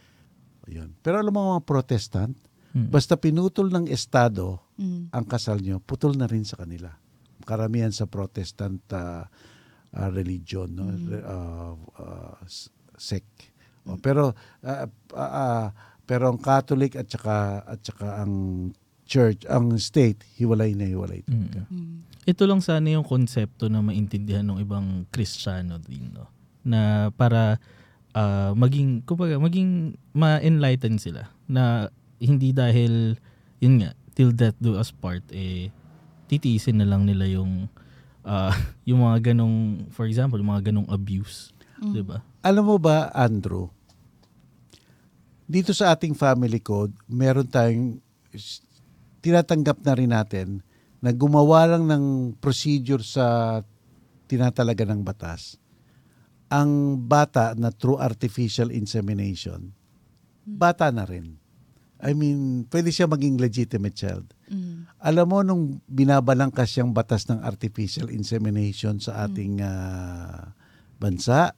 Yun. 0.65 0.93
Pero 0.99 1.17
alam 1.17 1.31
mo 1.31 1.57
mga 1.57 1.65
protestant, 1.65 2.37
Mm. 2.69 2.93
basta 2.93 3.17
pinutol 3.17 3.67
ng 3.67 3.89
Estado 3.89 4.61
Mhm. 4.75 5.09
ang 5.09 5.25
kasal 5.25 5.57
nyo, 5.57 5.81
putol 5.81 6.13
na 6.13 6.25
rin 6.25 6.43
sa 6.43 6.55
kanila. 6.55 6.93
karamihan 7.39 7.89
sa 7.89 8.05
Protestant 8.05 8.77
ah, 8.91 9.25
ah, 9.89 10.09
religion, 10.11 10.69
no? 10.69 10.85
Ah, 11.17 11.73
ah, 11.97 12.35
s- 12.43 12.69
sect. 12.93 13.49
O, 13.83 13.95
pero 13.95 14.37
ah, 14.61 14.85
ah, 15.15 15.31
ah, 15.33 15.67
pero 16.05 16.29
ang 16.29 16.37
Catholic 16.37 16.93
at 16.93 17.09
saka 17.09 17.63
at 17.63 17.79
saka 17.81 18.21
ang 18.21 18.33
church, 19.01 19.47
ang 19.47 19.73
state, 19.79 20.21
hiwalay 20.35 20.77
na 20.77 20.85
hiwalay. 20.85 21.23
talaga. 21.23 21.65
Mm. 21.65 22.05
Ito 22.27 22.43
lang 22.45 22.61
sana 22.61 22.85
yung 22.91 23.01
konsepto 23.01 23.65
na 23.65 23.81
maintindihan 23.81 24.45
ng 24.45 24.61
ibang 24.61 25.09
Kristiyano 25.09 25.81
din, 25.81 26.13
no? 26.13 26.29
Na 26.63 27.11
para 27.15 27.57
ah, 28.13 28.51
maging, 28.55 29.05
kumbaga, 29.05 29.39
maging 29.39 29.95
ma-enlighten 30.11 30.99
sila 30.99 31.29
na 31.49 31.93
hindi 32.19 32.51
dahil, 32.51 33.15
yun 33.63 33.83
nga, 33.83 33.91
till 34.13 34.35
death 34.35 34.57
do 34.59 34.75
us 34.75 34.91
part, 34.91 35.23
eh, 35.31 35.71
titiisin 36.27 36.83
na 36.83 36.87
lang 36.89 37.07
nila 37.07 37.25
yung 37.25 37.71
ah, 38.27 38.53
yung 38.89 39.05
mga 39.05 39.33
ganong, 39.33 39.87
for 39.93 40.05
example, 40.05 40.37
yung 40.37 40.51
mga 40.51 40.71
ganong 40.71 40.89
abuse. 40.91 41.51
Mm. 41.79 41.93
di 41.95 42.03
ba? 42.03 42.19
Alam 42.43 42.75
mo 42.75 42.77
ba, 42.79 43.07
Andrew, 43.15 43.71
dito 45.49 45.73
sa 45.73 45.95
ating 45.95 46.13
family 46.13 46.61
code, 46.61 46.93
meron 47.09 47.47
tayong 47.47 47.97
tinatanggap 49.19 49.81
na 49.81 49.93
rin 49.97 50.11
natin 50.13 50.47
na 50.99 51.09
gumawa 51.15 51.65
lang 51.65 51.87
ng 51.87 52.35
procedure 52.37 53.01
sa 53.01 53.59
tinatalaga 54.29 54.85
ng 54.85 55.01
batas. 55.01 55.57
Ang 56.49 57.05
bata 57.05 57.53
na 57.53 57.69
through 57.69 58.01
artificial 58.01 58.73
insemination, 58.73 59.73
bata 60.45 60.89
na 60.89 61.05
rin. 61.05 61.37
I 61.99 62.15
mean, 62.15 62.63
pwede 62.71 62.95
siya 62.95 63.11
maging 63.11 63.35
legitimate 63.43 63.91
child. 63.91 64.31
Mm. 64.47 64.87
Alam 65.03 65.25
mo, 65.27 65.39
nung 65.43 65.63
binabalangkas 65.83 66.79
yung 66.79 66.95
batas 66.95 67.27
ng 67.27 67.43
artificial 67.43 68.07
insemination 68.07 69.03
sa 69.03 69.27
ating 69.27 69.59
ah, 69.59 70.55
bansa, 70.95 71.51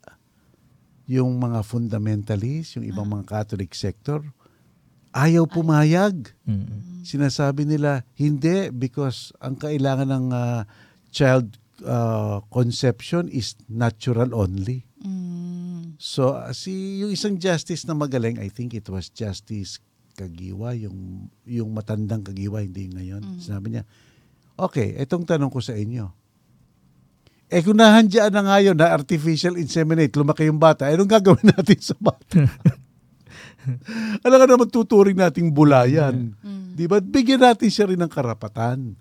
yung 1.05 1.37
mga 1.37 1.61
fundamentalist, 1.61 2.81
yung 2.81 2.89
ibang 2.89 3.05
mga 3.05 3.29
Catholic 3.29 3.69
sector, 3.77 4.25
ayaw 5.13 5.45
pumayag. 5.45 6.33
Mm. 6.49 7.05
Sinasabi 7.05 7.69
nila, 7.69 8.01
hindi 8.17 8.73
because 8.73 9.29
ang 9.37 9.61
kailangan 9.61 10.09
ng 10.09 10.27
ah, 10.33 10.65
child 11.13 11.60
ah, 11.85 12.41
conception 12.49 13.29
is 13.29 13.57
natural 13.69 14.33
only. 14.33 14.85
Mm. 15.01 15.97
So, 16.01 16.37
ah, 16.37 16.53
si 16.53 17.01
yung 17.01 17.13
isang 17.13 17.37
justice 17.37 17.85
na 17.85 17.97
magaling, 17.97 18.41
I 18.41 18.49
think 18.49 18.73
it 18.73 18.87
was 18.89 19.09
Justice 19.09 19.81
Kagiwa, 20.17 20.75
yung, 20.75 21.29
yung 21.47 21.69
matandang 21.71 22.25
Kagiwa, 22.25 22.61
hindi 22.61 22.91
ngayon. 22.91 23.39
Sinabi 23.39 23.73
niya, 23.73 23.83
okay, 24.59 24.97
itong 25.01 25.25
tanong 25.25 25.49
ko 25.49 25.63
sa 25.63 25.73
inyo. 25.73 26.11
Eh 27.51 27.59
kung 27.59 27.75
nahandyaan 27.75 28.31
na 28.31 28.43
ngayon 28.47 28.79
na 28.79 28.95
artificial 28.95 29.59
inseminate, 29.59 30.15
lumaki 30.15 30.47
yung 30.47 30.61
bata, 30.61 30.87
eh 30.87 30.95
anong 30.95 31.11
gagawin 31.11 31.51
natin 31.55 31.79
sa 31.83 31.95
bata? 31.99 32.47
Alam 34.25 34.37
ka 34.39 34.47
naman 34.47 34.69
tuturing 34.71 35.19
nating 35.19 35.51
bulayan. 35.51 36.33
Mm. 36.41 36.73
Di 36.73 36.87
ba? 36.87 37.03
Bigyan 37.03 37.43
natin 37.43 37.69
siya 37.69 37.91
rin 37.91 37.99
ng 37.99 38.09
karapatan. 38.09 38.95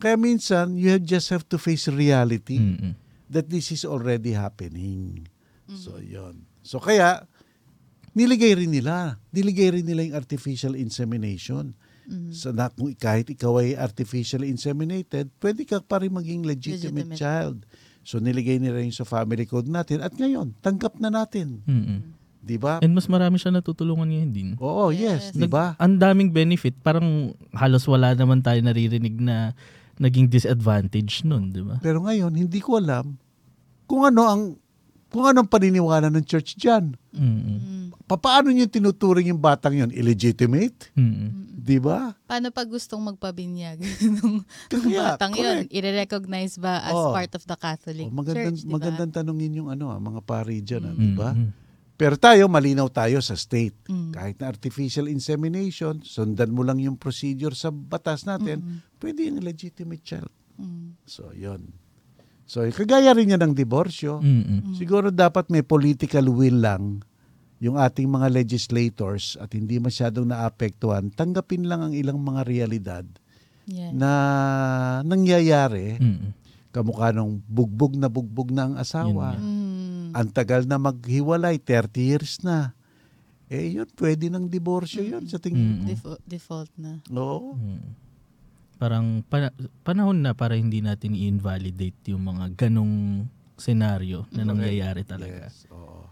Kaya 0.00 0.16
minsan, 0.16 0.74
you 0.74 0.90
have 0.90 1.04
just 1.04 1.28
have 1.28 1.44
to 1.44 1.56
face 1.56 1.86
reality 1.86 2.56
Mm. 2.56 2.96
that 3.28 3.46
this 3.46 3.68
is 3.68 3.84
already 3.84 4.32
happening. 4.32 5.28
So, 5.70 6.00
yon. 6.00 6.48
So, 6.64 6.80
kaya, 6.80 7.28
niligay 8.10 8.58
rin 8.58 8.72
nila. 8.72 9.20
Niligay 9.30 9.78
rin 9.78 9.86
nila 9.86 10.02
yung 10.02 10.16
artificial 10.16 10.74
insemination. 10.74 11.76
Mm. 12.10 12.34
So, 12.34 12.50
na, 12.50 12.66
kung 12.66 12.90
kahit 12.96 13.30
ikaw 13.30 13.62
ay 13.62 13.78
artificially 13.78 14.50
inseminated, 14.50 15.30
pwede 15.38 15.62
ka 15.62 15.78
pa 15.78 16.02
rin 16.02 16.10
maging 16.10 16.42
legitimate, 16.42 17.14
Legitimate. 17.14 17.20
child. 17.20 17.56
So, 18.02 18.18
niligay 18.18 18.58
nila 18.58 18.82
yung 18.82 18.90
sa 18.90 19.06
family 19.06 19.46
code 19.46 19.70
natin. 19.70 20.02
At 20.02 20.10
ngayon, 20.10 20.58
tanggap 20.58 20.98
na 20.98 21.12
natin. 21.12 21.62
Mm. 21.68 22.18
Di 22.40 22.56
ba? 22.56 22.80
And 22.80 22.96
mas 22.96 23.04
marami 23.04 23.36
siya 23.36 23.52
natutulungan 23.52 24.08
ngayon 24.08 24.30
din. 24.32 24.48
Oo, 24.56 24.88
yes. 24.90 25.30
Yes. 25.30 25.36
Di 25.36 25.44
ba? 25.44 25.76
Ang 25.76 26.00
daming 26.00 26.32
benefit. 26.32 26.72
Parang 26.80 27.30
halos 27.52 27.84
wala 27.84 28.16
naman 28.16 28.40
tayo 28.40 28.58
naririnig 28.58 29.12
na 29.20 29.52
naging 30.00 30.26
disadvantage 30.26 31.22
nun, 31.22 31.52
di 31.52 31.60
ba? 31.60 31.76
Pero 31.78 32.00
ngayon, 32.00 32.32
hindi 32.32 32.58
ko 32.58 32.80
alam 32.80 33.20
kung 33.84 34.02
ano 34.02 34.22
ang 34.24 34.42
kung 35.10 35.26
anong 35.26 35.50
paniniwala 35.50 36.06
ng 36.08 36.22
church 36.22 36.54
dyan. 36.54 36.94
Mm. 37.10 37.38
Mm. 37.42 37.86
Paano 38.06 38.48
niyo 38.48 38.70
tinuturing 38.70 39.26
yung 39.28 39.42
batang 39.42 39.74
yon 39.74 39.90
Illegitimate? 39.90 40.94
Mm. 40.94 41.58
Di 41.60 41.82
ba? 41.82 42.14
Paano 42.24 42.54
pag 42.54 42.70
gustong 42.70 43.02
magpabinyag 43.02 43.82
ng 44.16 44.46
batang 44.94 45.34
correct. 45.34 45.66
I-recognize 45.68 46.56
ba 46.56 46.78
as 46.80 46.94
Oh. 46.94 47.10
part 47.10 47.34
of 47.34 47.42
the 47.42 47.58
Catholic 47.58 48.06
Oh, 48.06 48.14
magandang, 48.14 48.54
Church? 48.54 48.62
diba? 48.64 48.72
magandang 48.78 49.10
tanongin 49.12 49.58
yung 49.58 49.68
ano, 49.68 49.90
ah, 49.90 49.98
mga 49.98 50.20
pari 50.22 50.62
dyan, 50.62 50.82
ah, 50.86 50.94
Mm. 50.94 51.02
di 51.02 51.10
ba? 51.12 51.30
Mm. 51.34 51.50
Pero 52.00 52.16
tayo, 52.16 52.48
malinaw 52.48 52.88
tayo 52.88 53.20
sa 53.20 53.36
state. 53.36 53.76
Mm. 53.92 54.08
Kahit 54.16 54.40
na 54.40 54.48
artificial 54.48 55.04
insemination, 55.04 56.00
sundan 56.00 56.48
mo 56.48 56.64
lang 56.64 56.80
yung 56.80 56.96
procedure 56.96 57.52
sa 57.52 57.68
batas 57.68 58.24
natin, 58.24 58.64
Mm-mm. 58.64 58.96
pwede 59.04 59.28
yung 59.28 59.44
legitimate 59.44 60.00
child. 60.00 60.32
Mm. 60.56 60.96
So, 61.04 61.28
yon. 61.36 61.76
So, 62.48 62.64
kagaya 62.72 63.12
rin 63.12 63.36
yan 63.36 63.44
ng 63.44 63.52
diborsyo. 63.52 64.16
Mm. 64.24 64.80
Siguro 64.80 65.12
dapat 65.12 65.52
may 65.52 65.60
political 65.60 66.32
will 66.32 66.56
lang 66.64 67.04
yung 67.60 67.76
ating 67.76 68.08
mga 68.08 68.32
legislators 68.32 69.36
at 69.36 69.52
hindi 69.52 69.76
masyadong 69.76 70.32
naapektuhan, 70.32 71.12
tanggapin 71.12 71.68
lang 71.68 71.84
ang 71.84 71.92
ilang 71.92 72.16
mga 72.16 72.48
realidad 72.48 73.04
Yeah. 73.68 73.92
na 73.92 74.10
nangyayari. 75.04 76.00
Mm. 76.00 76.32
Kamukha 76.72 77.12
nung 77.12 77.44
bugbog 77.44 77.92
na 77.92 78.08
bugbog 78.08 78.48
na 78.50 78.72
ang 78.72 78.74
asawa. 78.80 79.36
Yun 79.36 79.59
Mm. 80.10 80.14
Ang 80.14 80.28
tagal 80.30 80.62
na 80.66 80.76
maghiwalay, 80.76 81.56
30 81.56 82.02
years 82.02 82.42
na. 82.42 82.74
Eh 83.46 83.74
yun, 83.74 83.86
pwede 83.94 84.30
ng 84.30 84.46
diborsyo 84.46 85.02
yun 85.02 85.26
sa 85.26 85.38
tingin 85.38 85.82
Mm. 85.82 85.86
Defo- 85.86 86.22
default 86.22 86.70
na. 86.74 87.02
Oo. 87.10 87.54
Mm. 87.54 87.82
Parang 88.76 89.06
pana- 89.26 89.52
panahon 89.82 90.18
na 90.18 90.32
para 90.32 90.54
hindi 90.54 90.80
natin 90.80 91.12
i-invalidate 91.12 92.10
yung 92.10 92.24
mga 92.24 92.56
ganong 92.56 93.26
senaryo 93.54 94.24
na 94.32 94.42
nangyayari 94.42 95.04
talaga. 95.04 95.46
Yes, 95.46 95.68
oo. 95.68 96.08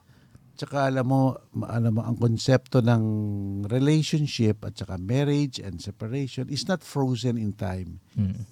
Tsaka 0.53 0.91
alam 0.91 1.07
mo, 1.07 1.39
alam 1.65 1.95
mo, 1.95 2.03
ang 2.03 2.19
konsepto 2.19 2.83
ng 2.83 3.03
relationship 3.71 4.67
at 4.67 4.75
saka 4.75 4.99
marriage 4.99 5.63
and 5.63 5.79
separation 5.79 6.51
is 6.51 6.67
not 6.67 6.83
frozen 6.83 7.39
in 7.39 7.55
time. 7.55 8.03
Mm. 8.19 8.43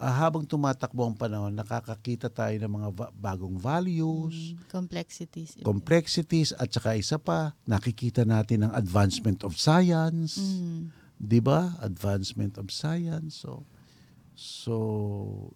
Ah, 0.00 0.16
habang 0.18 0.42
tumatakbo 0.42 1.04
ang 1.04 1.12
panahon, 1.12 1.52
nakakakita 1.52 2.26
tayo 2.26 2.56
ng 2.56 2.72
mga 2.72 2.88
va- 2.90 3.12
bagong 3.12 3.54
values, 3.54 4.56
Mm. 4.56 4.64
Complexities. 4.66 5.50
complexities, 5.60 6.50
at 6.56 6.72
saka 6.72 6.96
isa 6.96 7.20
pa, 7.20 7.52
nakikita 7.62 8.24
natin 8.24 8.64
ang 8.64 8.72
advancement 8.72 9.44
of 9.44 9.54
science. 9.54 10.40
Mm. 10.40 10.88
'Di 11.14 11.38
ba? 11.38 11.76
Advancement 11.78 12.56
of 12.56 12.72
science. 12.72 13.36
So, 13.36 13.68
so, 14.32 14.76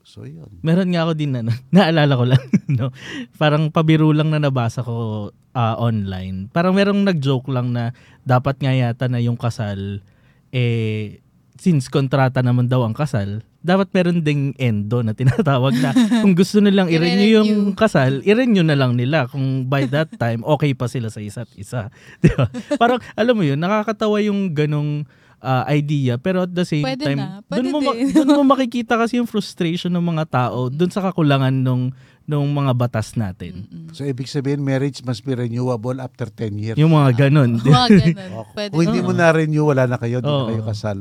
so 0.05 0.29
yun. 0.29 0.61
Meron 0.61 0.93
nga 0.93 1.09
ako 1.09 1.13
din 1.15 1.33
na, 1.33 1.41
naalala 1.73 2.13
ko 2.13 2.25
lang, 2.29 2.45
no? 2.79 2.93
Parang 3.35 3.73
pabiro 3.73 4.13
lang 4.13 4.29
na 4.29 4.37
nabasa 4.39 4.85
ko 4.85 5.29
ah, 5.53 5.81
online. 5.81 6.53
Parang 6.53 6.77
merong 6.77 7.01
nag-joke 7.01 7.49
lang 7.49 7.73
na 7.73 7.97
dapat 8.23 8.61
nga 8.61 8.77
yata 8.77 9.09
na 9.09 9.25
yung 9.25 9.41
kasal, 9.41 10.05
eh, 10.51 11.25
since 11.57 11.89
kontrata 11.89 12.45
naman 12.45 12.69
daw 12.69 12.85
ang 12.85 12.93
kasal, 12.93 13.41
dapat 13.65 13.89
meron 13.97 14.21
ding 14.21 14.53
endo 14.61 15.01
na 15.01 15.17
tinatawag 15.17 15.73
na 15.81 15.97
kung 16.23 16.37
gusto 16.37 16.61
nilang 16.61 16.93
i-renew 16.93 17.41
yung 17.41 17.53
kasal, 17.73 18.21
i-renew 18.21 18.61
na 18.61 18.77
lang 18.77 18.93
nila 18.93 19.25
kung 19.25 19.65
by 19.65 19.89
that 19.89 20.13
time 20.21 20.45
okay 20.45 20.77
pa 20.77 20.85
sila 20.85 21.09
sa 21.09 21.25
isa't 21.25 21.49
isa. 21.57 21.89
Di 22.23 22.29
ba? 22.29 22.53
Parang 22.77 23.01
alam 23.17 23.33
mo 23.33 23.41
yun, 23.41 23.57
nakakatawa 23.57 24.21
yung 24.21 24.53
ganong 24.53 25.09
ah, 25.41 25.65
idea 25.73 26.21
pero 26.21 26.45
at 26.45 26.53
the 26.53 26.65
same 26.69 26.85
Pwede 26.85 27.09
time 27.09 27.21
doon 27.49 27.69
mo 27.73 27.79
ma- 27.81 27.97
doon 27.97 28.29
mo 28.37 28.43
makikita 28.45 29.01
kasi 29.01 29.17
yung 29.17 29.29
frustration 29.29 29.93
ng 29.93 30.05
mga 30.13 30.25
tao 30.29 30.69
doon 30.69 30.93
sa 30.93 31.01
kakulangan 31.01 31.53
nung 31.53 31.93
nung 32.25 32.49
mga 32.57 32.73
batas 32.73 33.21
natin. 33.21 33.69
Mm-mm. 33.69 33.93
So, 33.93 34.09
ibig 34.09 34.33
sabihin, 34.33 34.65
marriage 34.65 35.05
must 35.05 35.21
be 35.29 35.37
renewable 35.37 36.01
after 36.01 36.33
10 36.33 36.57
years. 36.57 36.77
Yung 36.81 36.97
mga 36.97 37.29
ganun. 37.29 37.61
Mga 37.61 37.89
ganun. 38.01 38.31
Oh, 38.33 38.49
Pwede. 38.57 38.73
Kung 38.73 38.81
hindi 38.81 39.05
mo 39.05 39.13
na-renew, 39.13 39.69
wala 39.69 39.85
na 39.85 40.01
kayo, 40.01 40.25
hindi 40.25 40.33
na 40.33 40.49
kayo 40.49 40.65
kasal. 40.65 40.99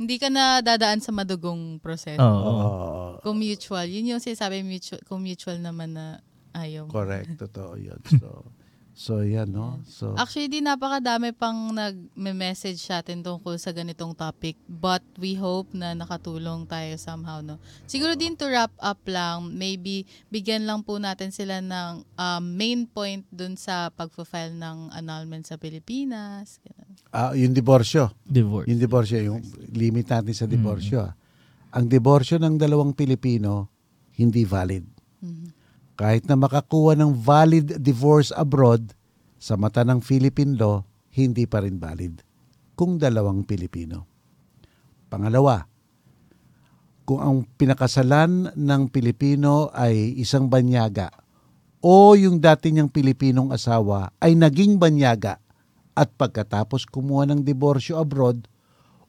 Hindi 0.00 0.16
ka 0.16 0.32
na 0.32 0.64
dadaan 0.64 1.04
sa 1.04 1.12
madugong 1.12 1.76
proseso. 1.76 2.24
Oo. 2.24 2.48
Oo. 2.56 3.20
Kung 3.20 3.36
mutual, 3.36 3.84
yun 3.84 4.16
yung 4.16 4.22
sinasabi 4.24 4.64
mutual, 4.64 5.04
kung 5.04 5.20
mutual 5.20 5.60
naman 5.60 5.92
na 5.92 6.24
ayaw. 6.56 6.88
Correct, 6.88 7.36
totoo 7.36 7.76
yun. 7.76 8.00
So, 8.16 8.48
so 8.92 9.24
yan, 9.24 9.48
no? 9.48 9.80
So, 9.84 10.12
Actually, 10.14 10.48
di 10.48 10.60
napakadami 10.60 11.32
pang 11.32 11.72
nag-message 11.72 12.78
sa 12.78 13.00
atin 13.00 13.20
tungkol 13.20 13.56
sa 13.56 13.70
ganitong 13.70 14.12
topic. 14.12 14.54
But 14.64 15.00
we 15.16 15.34
hope 15.34 15.72
na 15.72 15.92
nakatulong 15.92 16.64
tayo 16.64 16.94
somehow, 16.96 17.40
no? 17.40 17.56
Siguro 17.84 18.14
din 18.14 18.36
to 18.36 18.46
wrap 18.46 18.70
up 18.76 19.00
lang, 19.04 19.52
maybe 19.52 20.04
bigyan 20.28 20.68
lang 20.68 20.82
po 20.82 21.00
natin 21.00 21.32
sila 21.32 21.58
ng 21.58 22.04
um, 22.04 22.44
main 22.44 22.84
point 22.84 23.24
dun 23.28 23.56
sa 23.56 23.88
pag-file 23.88 24.52
ng 24.54 24.92
annulment 24.92 25.44
sa 25.44 25.56
Pilipinas. 25.56 26.60
Ganun. 26.60 26.92
ah, 27.10 27.32
yung 27.32 27.52
diborsyo. 27.52 28.12
Divorce. 28.22 28.68
Yung 28.68 28.80
diborsyo, 28.80 29.18
yung 29.18 29.40
limit 29.72 30.06
natin 30.06 30.34
sa 30.36 30.44
diborsyo. 30.44 31.08
ah. 31.08 31.12
Ang 31.70 31.86
diborsyo 31.86 32.36
ng 32.36 32.58
dalawang 32.58 32.92
Pilipino, 32.92 33.70
hindi 34.18 34.42
valid. 34.44 34.84
Kahit 36.00 36.24
na 36.24 36.32
makakuha 36.32 36.96
ng 36.96 37.12
valid 37.12 37.76
divorce 37.76 38.32
abroad, 38.32 38.96
sa 39.36 39.60
mata 39.60 39.84
ng 39.84 40.00
Philippine 40.00 40.56
law, 40.56 40.80
hindi 41.12 41.44
pa 41.44 41.60
rin 41.60 41.76
valid 41.76 42.24
kung 42.72 42.96
dalawang 42.96 43.44
Pilipino. 43.44 44.08
Pangalawa, 45.12 45.60
kung 47.04 47.20
ang 47.20 47.36
pinakasalan 47.44 48.56
ng 48.56 48.82
Pilipino 48.88 49.68
ay 49.76 50.16
isang 50.16 50.48
banyaga 50.48 51.12
o 51.84 52.16
yung 52.16 52.40
dati 52.40 52.72
niyang 52.72 52.88
Pilipinong 52.88 53.52
asawa 53.52 54.08
ay 54.24 54.40
naging 54.40 54.80
banyaga 54.80 55.36
at 55.92 56.08
pagkatapos 56.16 56.88
kumuha 56.88 57.28
ng 57.28 57.44
diborsyo 57.44 58.00
abroad 58.00 58.48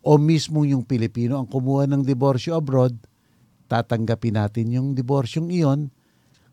o 0.04 0.20
mismo 0.20 0.68
yung 0.68 0.84
Pilipino 0.84 1.40
ang 1.40 1.48
kumuha 1.48 1.88
ng 1.88 2.04
diborsyo 2.04 2.60
abroad, 2.60 3.00
tatanggapin 3.72 4.36
natin 4.36 4.76
yung 4.76 4.88
diborsyong 4.92 5.48
iyon. 5.48 5.88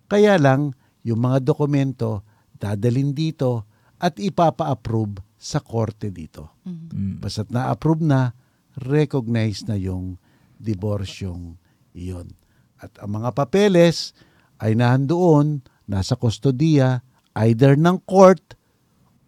Kaya 0.08 0.40
lang, 0.40 0.72
yung 1.04 1.20
mga 1.22 1.44
dokumento 1.44 2.24
dadalin 2.58 3.14
dito 3.14 3.68
at 4.00 4.18
ipapa-approve 4.18 5.22
sa 5.38 5.62
korte 5.62 6.10
dito. 6.10 6.58
Mm. 6.66 7.22
Basta't 7.22 7.54
na-approve 7.54 8.02
na, 8.02 8.34
recognize 8.78 9.66
na 9.66 9.78
yung 9.78 10.18
diborsyong 10.58 11.54
iyon. 11.94 12.34
At 12.78 12.94
ang 12.98 13.22
mga 13.22 13.34
papeles 13.34 14.14
ay 14.58 14.74
nahandoon, 14.74 15.62
nasa 15.86 16.18
kustodiya, 16.18 17.02
either 17.38 17.78
ng 17.78 18.02
court, 18.06 18.58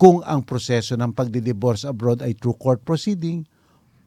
kung 0.01 0.25
ang 0.25 0.43
proseso 0.43 0.97
ng 0.97 1.13
pagdidivorce 1.13 1.85
abroad 1.87 2.25
ay 2.25 2.35
through 2.35 2.59
court 2.59 2.83
proceeding, 2.83 3.47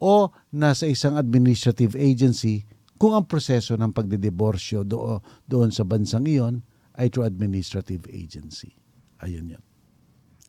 o 0.04 0.28
nasa 0.52 0.84
isang 0.84 1.16
administrative 1.16 1.96
agency 1.96 2.68
kung 3.04 3.20
ang 3.20 3.28
proseso 3.28 3.76
ng 3.76 3.92
pagdidiborsyo 3.92 4.88
do, 4.88 5.20
doon 5.44 5.76
sa 5.76 5.84
bansang 5.84 6.24
iyon 6.24 6.64
ay 6.96 7.12
through 7.12 7.28
administrative 7.28 8.08
agency. 8.08 8.80
Ayun 9.20 9.60
yun. 9.60 9.64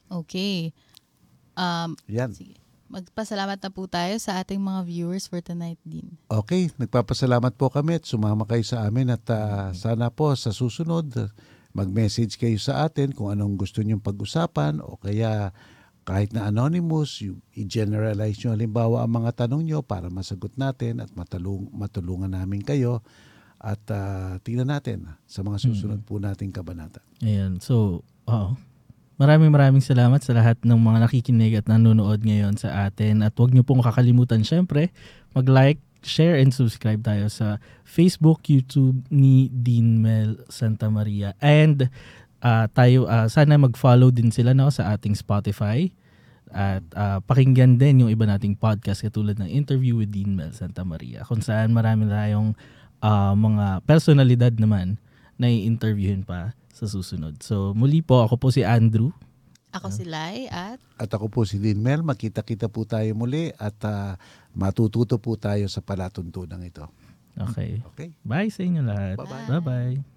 Okay. 0.07 0.71
Um, 1.59 1.99
Yan. 2.07 2.31
sige. 2.31 2.63
Magpasalamat 2.87 3.59
na 3.59 3.71
po 3.75 3.91
tayo 3.91 4.15
sa 4.23 4.39
ating 4.39 4.63
mga 4.63 4.87
viewers 4.87 5.27
for 5.27 5.43
tonight 5.43 5.83
din. 5.83 6.15
Okay, 6.31 6.71
nagpapasalamat 6.79 7.59
po 7.59 7.75
kami 7.75 7.99
at 7.99 8.07
sumama 8.07 8.47
kayo 8.47 8.63
sa 8.63 8.87
amin 8.87 9.11
at 9.11 9.27
ah, 9.35 9.75
sana 9.75 10.15
po 10.15 10.31
sa 10.39 10.55
susunod 10.55 11.11
mag-message 11.75 12.39
kayo 12.39 12.55
sa 12.63 12.87
atin 12.87 13.11
kung 13.11 13.35
anong 13.35 13.59
gusto 13.59 13.83
nyong 13.83 13.99
pag-usapan 13.99 14.79
o 14.79 14.95
kaya 15.03 15.51
kahit 16.05 16.37
na 16.37 16.53
anonymous, 16.53 17.25
i-generalize 17.57 18.37
nyo 18.45 18.53
halimbawa 18.53 19.03
ang 19.03 19.25
mga 19.25 19.45
tanong 19.45 19.65
nyo 19.65 19.81
para 19.81 20.13
masagot 20.13 20.53
natin 20.61 21.01
at 21.01 21.09
matulung, 21.17 21.73
matulungan 21.73 22.29
namin 22.29 22.61
kayo 22.61 23.01
at 23.57 23.81
ah, 23.89 24.37
tingnan 24.45 24.69
natin 24.69 25.09
sa 25.25 25.41
mga 25.41 25.57
susunod 25.65 26.05
po 26.05 26.21
nating 26.21 26.53
kabanata. 26.53 27.01
Ayan. 27.25 27.57
So, 27.65 28.05
oo. 28.29 28.53
Maraming 29.15 29.49
maraming 29.49 29.81
salamat 29.81 30.21
sa 30.21 30.35
lahat 30.35 30.59
ng 30.67 30.77
mga 30.77 30.99
nakikinig 31.07 31.53
at 31.57 31.67
nanonood 31.71 32.21
ngayon 32.21 32.59
sa 32.61 32.85
atin. 32.85 33.23
At 33.23 33.33
huwag 33.39 33.55
niyo 33.55 33.63
pong 33.65 33.81
kakalimutan, 33.81 34.43
syempre, 34.43 34.91
mag-like, 35.33 35.79
share, 36.05 36.37
and 36.37 36.53
subscribe 36.53 37.01
tayo 37.01 37.31
sa 37.31 37.63
Facebook, 37.87 38.45
YouTube 38.51 39.07
ni 39.09 39.49
Dean 39.49 40.03
Mel 40.03 40.43
Santa 40.51 40.91
Maria. 40.91 41.33
And 41.41 41.89
ah, 42.45 42.69
tayo, 42.69 43.09
ah, 43.09 43.27
sana 43.33 43.57
mag-follow 43.57 44.13
din 44.13 44.29
sila 44.29 44.53
no, 44.53 44.69
sa 44.69 44.93
ating 44.93 45.17
Spotify. 45.17 45.89
At 46.53 46.85
ah, 46.95 47.19
pakinggan 47.25 47.81
din 47.81 48.05
yung 48.05 48.13
iba 48.13 48.29
nating 48.29 48.61
podcast 48.61 49.01
katulad 49.03 49.41
ng 49.41 49.49
interview 49.49 49.97
with 49.99 50.13
Dean 50.13 50.37
Mel 50.37 50.53
Santa 50.53 50.85
Maria. 50.85 51.25
Kung 51.25 51.41
saan 51.41 51.73
marami 51.73 52.07
tayong 52.07 52.53
ah, 53.01 53.33
mga 53.33 53.83
personalidad 53.89 54.55
naman 54.61 55.01
na 55.41 55.51
i-interviewin 55.51 56.23
pa 56.23 56.55
sa 56.71 56.87
susunod. 56.87 57.41
So 57.43 57.73
muli 57.75 58.05
po, 58.05 58.23
ako 58.23 58.39
po 58.39 58.49
si 58.53 58.63
Andrew. 58.63 59.11
Ako 59.75 59.91
si 59.91 60.07
Lai 60.07 60.47
at 60.47 60.79
At 61.03 61.11
ako 61.11 61.27
po 61.27 61.41
si 61.43 61.59
Dean 61.59 61.83
Mel, 61.83 62.07
makita-kita 62.07 62.71
po 62.71 62.87
tayo 62.87 63.11
muli 63.19 63.51
at 63.59 63.75
ah, 63.83 64.15
matututo 64.55 65.19
po 65.19 65.35
tayo 65.35 65.67
sa 65.67 65.83
palatuntunan 65.83 66.63
ito. 66.63 66.87
Okay. 67.35 67.83
Okay? 67.83 68.15
Bye 68.23 68.55
sa 68.55 68.63
inyo 68.63 68.87
lahat. 68.87 69.19
Bye-bye. 69.19 69.51
Bye-bye. 69.59 70.14